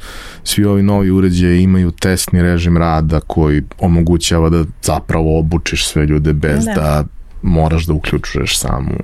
svi 0.44 0.64
ovi 0.64 0.82
novi 0.82 1.10
uređaje 1.10 1.62
imaju 1.62 1.90
testni 1.90 2.42
režim 2.42 2.76
rada 2.76 3.20
koji 3.20 3.62
omogućava 3.78 4.48
da 4.48 4.64
zapravo 4.82 5.38
obučiš 5.38 5.86
sve 5.86 6.06
ljude 6.06 6.32
bez 6.32 6.64
da, 6.64 6.74
da 6.74 7.04
moraš 7.42 7.86
da 7.86 7.92
uključuješ 7.92 8.58
samu 8.58 8.96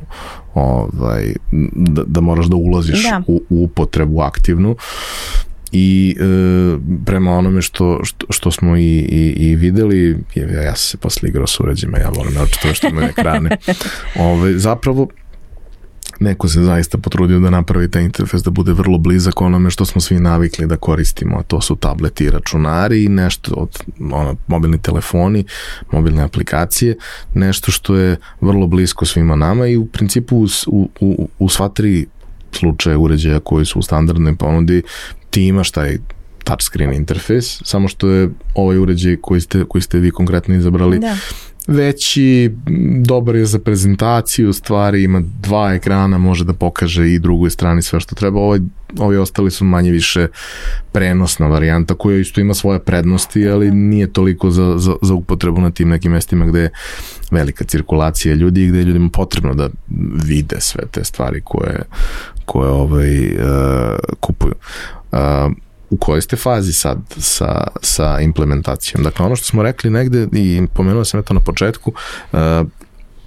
ovaj, 0.54 1.34
da, 1.72 2.02
da 2.06 2.20
moraš 2.20 2.46
da 2.46 2.56
ulaziš 2.56 3.02
da. 3.02 3.22
U, 3.26 3.42
u 3.50 3.64
upotrebu 3.64 4.20
aktivnu. 4.20 4.76
I 5.72 6.16
e, 6.20 6.24
prema 7.06 7.32
onome 7.32 7.62
što, 7.62 8.00
što, 8.04 8.26
što 8.30 8.50
smo 8.50 8.76
i, 8.76 8.98
i, 8.98 9.34
i 9.36 9.56
videli, 9.56 10.18
ja, 10.34 10.62
ja 10.62 10.76
sam 10.76 10.90
se 10.90 10.96
posle 10.96 11.28
igrao 11.28 11.46
s 11.46 11.60
uređima, 11.60 11.98
ja 11.98 12.08
volim 12.08 12.34
naočito 12.34 12.74
što 12.74 12.88
imaju 12.88 13.08
ekrane, 13.08 13.56
Ove, 14.18 14.30
ovaj, 14.32 14.52
zapravo 14.52 15.08
neko 16.26 16.48
se 16.48 16.62
zaista 16.62 16.98
potrudio 16.98 17.38
da 17.40 17.50
napravi 17.50 17.90
taj 17.90 18.02
interfejs 18.02 18.42
da 18.42 18.50
bude 18.50 18.72
vrlo 18.72 18.98
blizak 18.98 19.40
onome 19.40 19.70
što 19.70 19.84
smo 19.84 20.00
svi 20.00 20.20
navikli 20.20 20.66
da 20.66 20.76
koristimo, 20.76 21.38
a 21.38 21.42
to 21.42 21.60
su 21.60 21.76
tableti 21.76 22.24
i 22.24 22.30
računari 22.30 23.04
i 23.04 23.08
nešto 23.08 23.54
od 23.54 23.78
ono, 24.12 24.36
mobilni 24.46 24.78
telefoni, 24.78 25.44
mobilne 25.92 26.22
aplikacije, 26.22 26.96
nešto 27.34 27.72
što 27.72 27.96
je 27.96 28.16
vrlo 28.40 28.66
blisko 28.66 29.06
svima 29.06 29.36
nama 29.36 29.66
i 29.66 29.76
u 29.76 29.86
principu 29.86 30.46
u, 30.66 30.88
u, 31.00 31.28
u 31.38 31.48
sva 31.48 31.68
tri 31.68 32.06
slučaje 32.52 32.96
uređaja 32.96 33.40
koji 33.40 33.66
su 33.66 33.78
u 33.78 33.82
standardnoj 33.82 34.36
ponudi 34.36 34.82
ti 35.30 35.46
imaš 35.46 35.70
taj 35.70 35.98
touchscreen 36.44 36.92
interfejs, 36.92 37.60
samo 37.64 37.88
što 37.88 38.08
je 38.08 38.30
ovaj 38.54 38.78
uređaj 38.78 39.16
koji 39.16 39.40
ste, 39.40 39.64
koji 39.68 39.82
ste 39.82 39.98
vi 39.98 40.10
konkretno 40.10 40.54
izabrali 40.54 40.98
da 40.98 41.16
veći, 41.66 42.54
dobar 43.04 43.36
je 43.36 43.46
za 43.46 43.58
prezentaciju 43.58 44.52
stvari, 44.52 45.02
ima 45.02 45.22
dva 45.40 45.74
ekrana, 45.74 46.18
može 46.18 46.44
da 46.44 46.52
pokaže 46.52 47.12
i 47.12 47.18
drugoj 47.18 47.50
strani 47.50 47.82
sve 47.82 48.00
što 48.00 48.14
treba. 48.14 48.40
Ovaj, 48.40 48.60
ovi 48.98 49.16
ostali 49.16 49.50
su 49.50 49.64
manje 49.64 49.90
više 49.90 50.26
prenosna 50.92 51.46
varijanta 51.46 51.94
koja 51.94 52.18
isto 52.18 52.40
ima 52.40 52.54
svoje 52.54 52.78
prednosti, 52.78 53.48
ali 53.48 53.70
nije 53.70 54.12
toliko 54.12 54.50
za, 54.50 54.78
za, 54.78 54.94
za 55.02 55.14
upotrebu 55.14 55.60
na 55.60 55.70
tim 55.70 55.88
nekim 55.88 56.12
mestima 56.12 56.46
gde 56.46 56.60
je 56.60 56.70
velika 57.30 57.64
cirkulacija 57.64 58.34
ljudi 58.34 58.64
i 58.64 58.68
gde 58.68 58.78
je 58.78 58.84
ljudima 58.84 59.08
potrebno 59.12 59.54
da 59.54 59.68
vide 60.24 60.56
sve 60.60 60.86
te 60.90 61.04
stvari 61.04 61.40
koje, 61.44 61.82
koje 62.44 62.70
ovaj, 62.70 63.26
uh, 63.26 63.98
kupuju. 64.20 64.54
Uh, 65.12 65.18
u 65.90 65.96
kojoj 65.96 66.22
ste 66.22 66.36
fazi 66.36 66.72
sad 66.72 66.98
sa, 67.18 67.66
sa 67.82 68.20
implementacijom. 68.20 69.04
Dakle, 69.04 69.26
ono 69.26 69.36
što 69.36 69.46
smo 69.46 69.62
rekli 69.62 69.90
negde 69.90 70.28
i 70.32 70.62
pomenuo 70.74 71.04
sam 71.04 71.22
to 71.22 71.34
na 71.34 71.40
početku, 71.40 71.92
uh, 72.32 72.38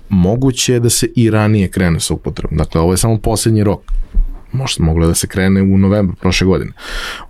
moguće 0.10 0.74
je 0.74 0.80
da 0.80 0.90
se 0.90 1.08
i 1.16 1.30
ranije 1.30 1.68
krene 1.68 2.00
sa 2.00 2.14
upotrebom. 2.14 2.58
Dakle, 2.58 2.82
ovo 2.82 2.94
je 2.94 2.98
samo 2.98 3.18
poslednji 3.18 3.64
rok 3.64 3.80
možda 4.52 4.84
moglo 4.84 5.08
da 5.08 5.16
se 5.16 5.28
krene 5.28 5.62
u 5.62 5.78
novembru 5.78 6.16
prošle 6.16 6.48
godine. 6.48 6.72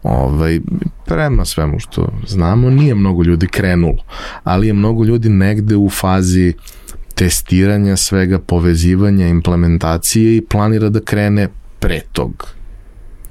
Ovaj, 0.03 0.59
prema 1.05 1.45
svemu 1.45 1.79
što 1.79 2.11
znamo, 2.27 2.69
nije 2.69 2.95
mnogo 2.95 3.23
ljudi 3.23 3.47
krenulo, 3.47 4.03
ali 4.43 4.67
je 4.67 4.73
mnogo 4.73 5.03
ljudi 5.03 5.29
negde 5.29 5.75
u 5.75 5.89
fazi 5.89 6.53
testiranja 7.15 7.97
svega, 7.97 8.39
povezivanja, 8.39 9.27
implementacije 9.27 10.37
i 10.37 10.45
planira 10.45 10.89
da 10.89 10.99
krene 10.99 11.47
pre 11.79 12.01
tog 12.11 12.58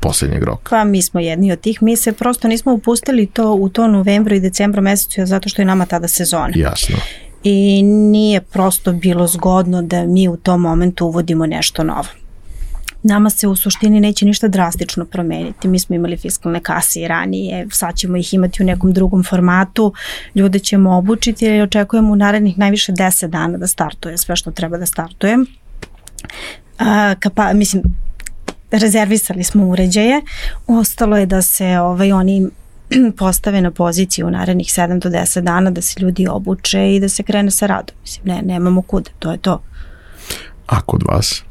poslednjeg 0.00 0.42
roka? 0.42 0.70
Pa 0.70 0.84
mi 0.84 1.02
smo 1.02 1.20
jedni 1.20 1.52
od 1.52 1.60
tih. 1.60 1.82
Mi 1.82 1.96
se 1.96 2.12
prosto 2.12 2.48
nismo 2.48 2.72
upustili 2.72 3.26
to 3.26 3.52
u 3.52 3.68
to 3.68 3.88
novembru 3.88 4.34
i 4.34 4.40
decembru 4.40 4.82
mesecu 4.82 5.26
zato 5.26 5.48
što 5.48 5.62
je 5.62 5.66
nama 5.66 5.86
tada 5.86 6.08
sezona. 6.08 6.52
Jasno. 6.54 6.96
I 7.44 7.82
nije 7.82 8.40
prosto 8.40 8.92
bilo 8.92 9.26
zgodno 9.26 9.82
da 9.82 10.06
mi 10.06 10.28
u 10.28 10.36
tom 10.36 10.60
momentu 10.60 11.06
uvodimo 11.06 11.46
nešto 11.46 11.84
novo. 11.84 12.08
Nama 13.02 13.30
se 13.30 13.48
u 13.48 13.56
suštini 13.56 14.00
neće 14.00 14.26
ništa 14.26 14.48
drastično 14.48 15.04
promeniti. 15.04 15.68
Mi 15.68 15.78
smo 15.78 15.96
imali 15.96 16.16
fiskalne 16.16 16.60
kase 16.60 17.00
i 17.00 17.08
ranije, 17.08 17.66
sad 17.70 17.96
ćemo 17.96 18.16
ih 18.16 18.34
imati 18.34 18.62
u 18.62 18.66
nekom 18.66 18.92
drugom 18.92 19.24
formatu, 19.24 19.92
ljude 20.34 20.58
ćemo 20.58 20.96
obučiti 20.96 21.46
i 21.46 21.60
očekujemo 21.60 22.12
u 22.12 22.16
narednih 22.16 22.58
najviše 22.58 22.92
10 22.92 23.26
dana 23.26 23.58
da 23.58 23.66
startuje 23.66 24.18
sve 24.18 24.36
što 24.36 24.50
treba 24.50 24.78
da 24.78 24.86
startuje. 24.86 25.38
A, 26.78 27.14
kapa, 27.20 27.52
mislim, 27.52 27.82
rezervisali 28.70 29.44
smo 29.44 29.66
uređaje, 29.66 30.20
ostalo 30.66 31.16
je 31.16 31.26
da 31.26 31.42
se 31.42 31.78
ovaj, 31.78 32.12
oni 32.12 32.46
postave 33.18 33.60
na 33.60 33.70
poziciju 33.70 34.26
u 34.26 34.30
narednih 34.30 34.66
7 34.66 34.98
do 34.98 35.08
10 35.08 35.40
dana 35.40 35.70
da 35.70 35.82
se 35.82 36.00
ljudi 36.00 36.26
obuče 36.28 36.94
i 36.94 37.00
da 37.00 37.08
se 37.08 37.22
krene 37.22 37.50
sa 37.50 37.66
radom. 37.66 37.96
Mislim, 38.02 38.26
ne, 38.26 38.42
nemamo 38.42 38.82
kuda, 38.82 39.10
to 39.18 39.32
je 39.32 39.38
to. 39.38 39.62
A 40.66 40.80
kod 40.80 41.02
vas? 41.08 41.42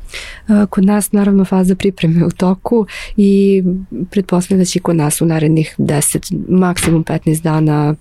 Kod 0.70 0.86
nas 0.86 1.12
naravno 1.12 1.46
faza 1.46 1.76
pripreme 1.76 2.26
u 2.26 2.32
toku 2.32 2.86
i 3.18 3.64
pretpostavljam 4.12 4.60
da 4.60 4.66
će 4.66 4.80
kod 4.80 4.96
nas 4.96 5.22
u 5.22 5.26
narednih 5.26 5.76
10, 5.78 6.36
maksimum 6.50 7.04
15 7.04 7.42
dana 7.42 7.96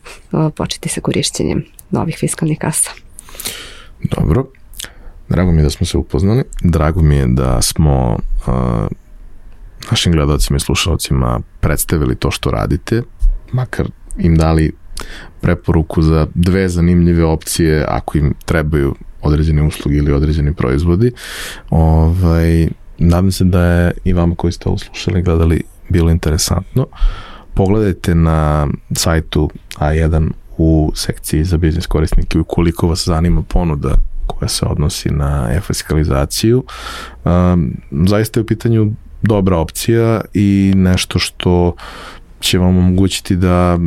početi 0.56 0.88
sa 0.88 1.00
korišćenjem 1.00 1.64
novih 1.90 2.16
fiskalnih 2.18 2.58
kasa. 2.58 2.90
Dobro. 4.16 4.46
Drago 5.28 5.52
mi 5.52 5.58
je 5.58 5.62
da 5.62 5.70
smo 5.70 5.86
se 5.86 5.98
upoznali. 5.98 6.44
Drago 6.62 7.02
mi 7.02 7.16
je 7.16 7.26
da 7.26 7.62
smo 7.62 8.18
uh, 8.46 8.52
našim 9.90 10.12
gledalcima 10.12 10.56
i 10.56 10.60
slušalcima 10.60 11.40
predstavili 11.60 12.16
to 12.16 12.30
što 12.30 12.50
radite, 12.50 13.02
makar 13.52 13.86
im 14.18 14.36
dali 14.36 14.72
preporuku 15.40 16.02
za 16.02 16.26
dve 16.34 16.68
zanimljive 16.68 17.24
opcije 17.24 17.84
ako 17.88 18.18
im 18.18 18.34
trebaju 18.44 18.94
određene 19.22 19.62
usluge 19.62 19.96
ili 19.96 20.12
određeni 20.12 20.54
proizvodi. 20.54 21.12
Ovaj, 21.70 22.68
nadam 22.98 23.32
se 23.32 23.44
da 23.44 23.62
je 23.64 23.92
i 24.04 24.12
vama 24.12 24.34
koji 24.34 24.52
ste 24.52 24.68
ovo 24.68 24.78
slušali 24.78 25.22
gledali 25.22 25.62
bilo 25.88 26.10
interesantno. 26.10 26.86
Pogledajte 27.54 28.14
na 28.14 28.68
sajtu 28.92 29.50
A1 29.78 30.30
u 30.58 30.92
sekciji 30.94 31.44
za 31.44 31.56
biznis 31.56 31.86
korisnike 31.86 32.38
ukoliko 32.38 32.88
vas 32.88 33.04
zanima 33.06 33.42
ponuda 33.42 33.94
koja 34.26 34.48
se 34.48 34.66
odnosi 34.66 35.10
na 35.10 35.48
e-fiskalizaciju. 35.52 36.64
Um, 37.24 37.76
zaista 38.08 38.40
je 38.40 38.42
u 38.42 38.46
pitanju 38.46 38.92
dobra 39.28 39.58
opcija 39.58 40.20
i 40.34 40.72
nešto 40.76 41.18
što 41.18 41.74
će 42.40 42.58
vam 42.58 42.78
omogućiti 42.78 43.36
da 43.36 43.78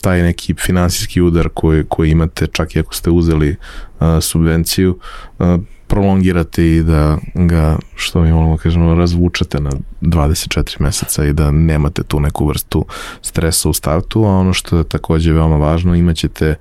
taj 0.00 0.22
neki 0.22 0.54
finansijski 0.54 1.20
udar 1.20 1.48
koji, 1.54 1.84
koji 1.88 2.10
imate 2.10 2.46
čak 2.46 2.76
i 2.76 2.80
ako 2.80 2.94
ste 2.94 3.10
uzeli 3.10 3.56
uh, 4.00 4.06
subvenciju 4.20 4.98
uh, 5.38 5.46
prolongirate 5.92 6.66
i 6.66 6.82
da 6.82 7.18
ga, 7.34 7.78
što 7.94 8.20
mi 8.20 8.32
volimo 8.32 8.56
da 8.56 8.62
kažemo, 8.62 8.94
razvučate 8.94 9.60
na 9.60 9.70
24 10.00 10.80
meseca 10.80 11.24
i 11.24 11.32
da 11.32 11.50
nemate 11.50 12.02
tu 12.02 12.20
neku 12.20 12.46
vrstu 12.46 12.84
stresa 13.22 13.68
u 13.68 13.72
startu, 13.72 14.24
a 14.24 14.28
ono 14.28 14.52
što 14.52 14.78
je 14.78 14.84
takođe 14.84 15.32
veoma 15.32 15.56
važno, 15.56 15.94
imaćete 15.94 16.54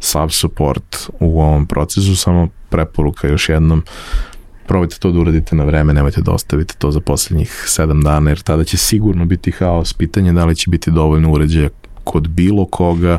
sub 0.00 0.30
support 0.30 0.96
u 1.20 1.40
ovom 1.40 1.66
procesu, 1.66 2.16
samo 2.16 2.48
preporuka 2.68 3.28
još 3.28 3.48
jednom, 3.48 3.82
probajte 4.68 4.96
to 4.98 5.12
da 5.12 5.20
uradite 5.20 5.56
na 5.56 5.64
vreme, 5.64 5.94
nemojte 5.94 6.20
da 6.20 6.32
ostavite 6.32 6.74
to 6.78 6.90
za 6.90 7.00
poslednjih 7.00 7.64
7 7.68 8.04
dana, 8.04 8.30
jer 8.30 8.40
tada 8.40 8.64
će 8.64 8.76
sigurno 8.76 9.24
biti 9.24 9.50
haos. 9.50 9.92
Pitanje 9.92 10.32
da 10.32 10.44
li 10.44 10.56
će 10.56 10.70
biti 10.70 10.90
dovoljno 10.90 11.32
uređaja 11.32 11.68
kod 12.04 12.28
bilo 12.28 12.64
koga, 12.64 13.18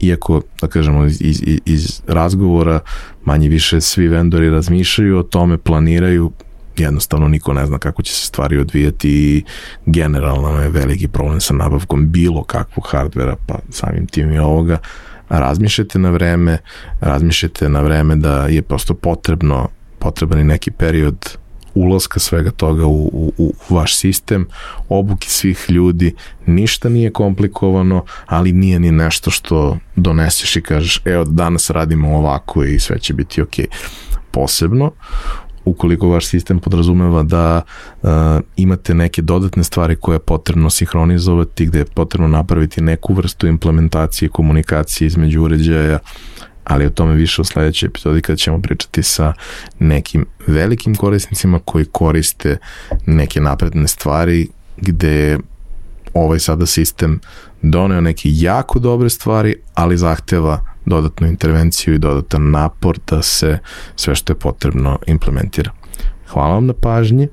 iako, 0.00 0.42
da 0.60 0.68
kažemo, 0.68 1.04
iz, 1.04 1.22
iz, 1.22 1.42
iz 1.64 2.00
razgovora 2.06 2.80
manje 3.24 3.48
više 3.48 3.80
svi 3.80 4.08
vendori 4.08 4.50
razmišljaju 4.50 5.18
o 5.18 5.22
tome, 5.22 5.58
planiraju, 5.58 6.32
jednostavno 6.76 7.28
niko 7.28 7.52
ne 7.52 7.66
zna 7.66 7.78
kako 7.78 8.02
će 8.02 8.14
se 8.14 8.26
stvari 8.26 8.58
odvijati 8.58 9.10
i 9.10 9.44
generalno 9.86 10.60
je 10.60 10.68
veliki 10.68 11.08
problem 11.08 11.40
sa 11.40 11.54
nabavkom 11.54 12.10
bilo 12.10 12.44
kakvog 12.44 12.86
hardvera, 12.90 13.36
pa 13.46 13.58
samim 13.70 14.06
tim 14.06 14.32
i 14.32 14.38
ovoga, 14.38 14.78
razmišljate 15.28 15.98
na 15.98 16.10
vreme, 16.10 16.58
razmišljate 17.00 17.68
na 17.68 17.80
vreme 17.80 18.16
da 18.16 18.46
je 18.46 18.62
prosto 18.62 18.94
potrebno 18.94 19.68
potreban 20.04 20.40
i 20.40 20.44
neki 20.44 20.70
period 20.70 21.36
ulaska 21.74 22.20
svega 22.20 22.50
toga 22.50 22.86
u, 22.86 23.10
u, 23.12 23.32
u 23.38 23.74
vaš 23.74 23.96
sistem, 23.96 24.46
obuki 24.88 25.30
svih 25.30 25.66
ljudi, 25.68 26.14
ništa 26.46 26.88
nije 26.88 27.12
komplikovano, 27.12 28.04
ali 28.26 28.52
nije 28.52 28.80
ni 28.80 28.92
nešto 28.92 29.30
što 29.30 29.78
doneseš 29.96 30.56
i 30.56 30.62
kažeš, 30.62 31.00
evo 31.04 31.24
danas 31.24 31.70
radimo 31.70 32.16
ovako 32.16 32.64
i 32.64 32.78
sve 32.78 32.98
će 32.98 33.14
biti 33.14 33.42
ok. 33.42 33.54
Posebno, 34.30 34.92
ukoliko 35.64 36.08
vaš 36.08 36.26
sistem 36.26 36.58
podrazumeva 36.58 37.22
da 37.22 37.62
uh, 38.02 38.10
imate 38.56 38.94
neke 38.94 39.22
dodatne 39.22 39.64
stvari 39.64 39.96
koje 39.96 40.16
je 40.16 40.20
potrebno 40.20 40.70
sinhronizovati, 40.70 41.66
gde 41.66 41.78
je 41.78 41.84
potrebno 41.84 42.28
napraviti 42.28 42.82
neku 42.82 43.14
vrstu 43.14 43.46
implementacije, 43.46 44.28
komunikacije 44.28 45.06
između 45.06 45.42
uređaja, 45.42 45.98
ali 46.64 46.86
o 46.86 46.90
tome 46.90 47.14
više 47.14 47.42
u 47.42 47.44
sledećoj 47.44 47.86
epizodi 47.86 48.20
kada 48.20 48.36
ćemo 48.36 48.62
pričati 48.62 49.02
sa 49.02 49.32
nekim 49.78 50.26
velikim 50.46 50.94
korisnicima 50.94 51.60
koji 51.64 51.84
koriste 51.84 52.56
neke 53.06 53.40
napredne 53.40 53.88
stvari 53.88 54.48
gde 54.76 55.38
ovaj 56.14 56.38
sada 56.38 56.66
sistem 56.66 57.20
doneo 57.62 58.00
neke 58.00 58.28
jako 58.32 58.78
dobre 58.78 59.10
stvari, 59.10 59.56
ali 59.74 59.96
zahteva 59.96 60.60
dodatnu 60.86 61.26
intervenciju 61.26 61.94
i 61.94 61.98
dodatan 61.98 62.50
napor 62.50 62.98
da 63.10 63.22
se 63.22 63.58
sve 63.96 64.14
što 64.14 64.32
je 64.32 64.38
potrebno 64.38 64.98
implementira. 65.06 65.70
Hvala 66.28 66.54
vam 66.54 66.66
na 66.66 66.72
pažnji, 66.72 67.28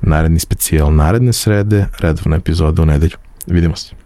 naredni 0.00 0.38
specijal 0.38 0.94
naredne 0.94 1.32
srede, 1.32 1.86
redovna 1.98 2.36
epizoda 2.36 2.82
u 2.82 2.86
nedelju. 2.86 3.16
Vidimo 3.46 3.76
se. 3.76 4.01